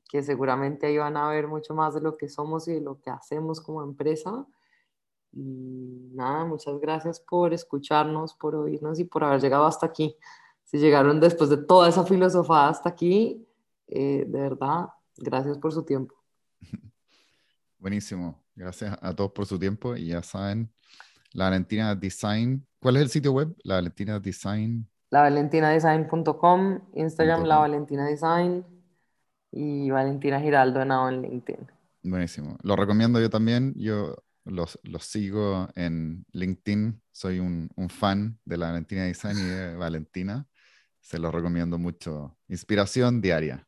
[0.09, 2.99] que seguramente ahí van a ver mucho más de lo que somos y de lo
[3.01, 4.45] que hacemos como empresa.
[5.33, 10.15] Y nada, muchas gracias por escucharnos, por oírnos y por haber llegado hasta aquí.
[10.63, 13.45] Si llegaron después de toda esa filosofía hasta aquí,
[13.87, 16.15] eh, de verdad, gracias por su tiempo.
[17.77, 18.43] Buenísimo.
[18.55, 20.71] Gracias a todos por su tiempo y ya saben,
[21.31, 22.65] la Valentina Design.
[22.79, 23.55] ¿Cuál es el sitio web?
[23.63, 24.87] La Valentina Design.
[25.09, 27.57] lavalentinadesign.com, Instagram La.
[27.57, 28.63] Valentina Design
[29.51, 31.67] y Valentina Giraldo en LinkedIn.
[32.03, 32.57] Buenísimo.
[32.63, 33.73] Lo recomiendo yo también.
[33.75, 34.15] Yo
[34.45, 37.01] los, los sigo en LinkedIn.
[37.11, 40.47] Soy un, un fan de la Valentina Design y de Valentina.
[40.99, 42.37] Se los recomiendo mucho.
[42.47, 43.67] Inspiración diaria.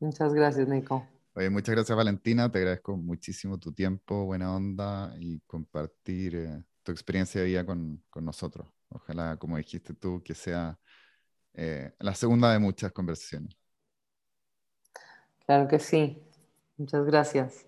[0.00, 1.06] Muchas gracias, Nico.
[1.34, 2.50] Oye, muchas gracias, Valentina.
[2.50, 8.02] Te agradezco muchísimo tu tiempo, buena onda y compartir eh, tu experiencia de vida con,
[8.10, 8.66] con nosotros.
[8.88, 10.78] Ojalá, como dijiste tú, que sea
[11.54, 13.56] eh, la segunda de muchas conversaciones.
[15.46, 16.22] Claro que sí.
[16.76, 17.66] Muchas gracias.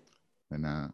[0.49, 0.93] De nada.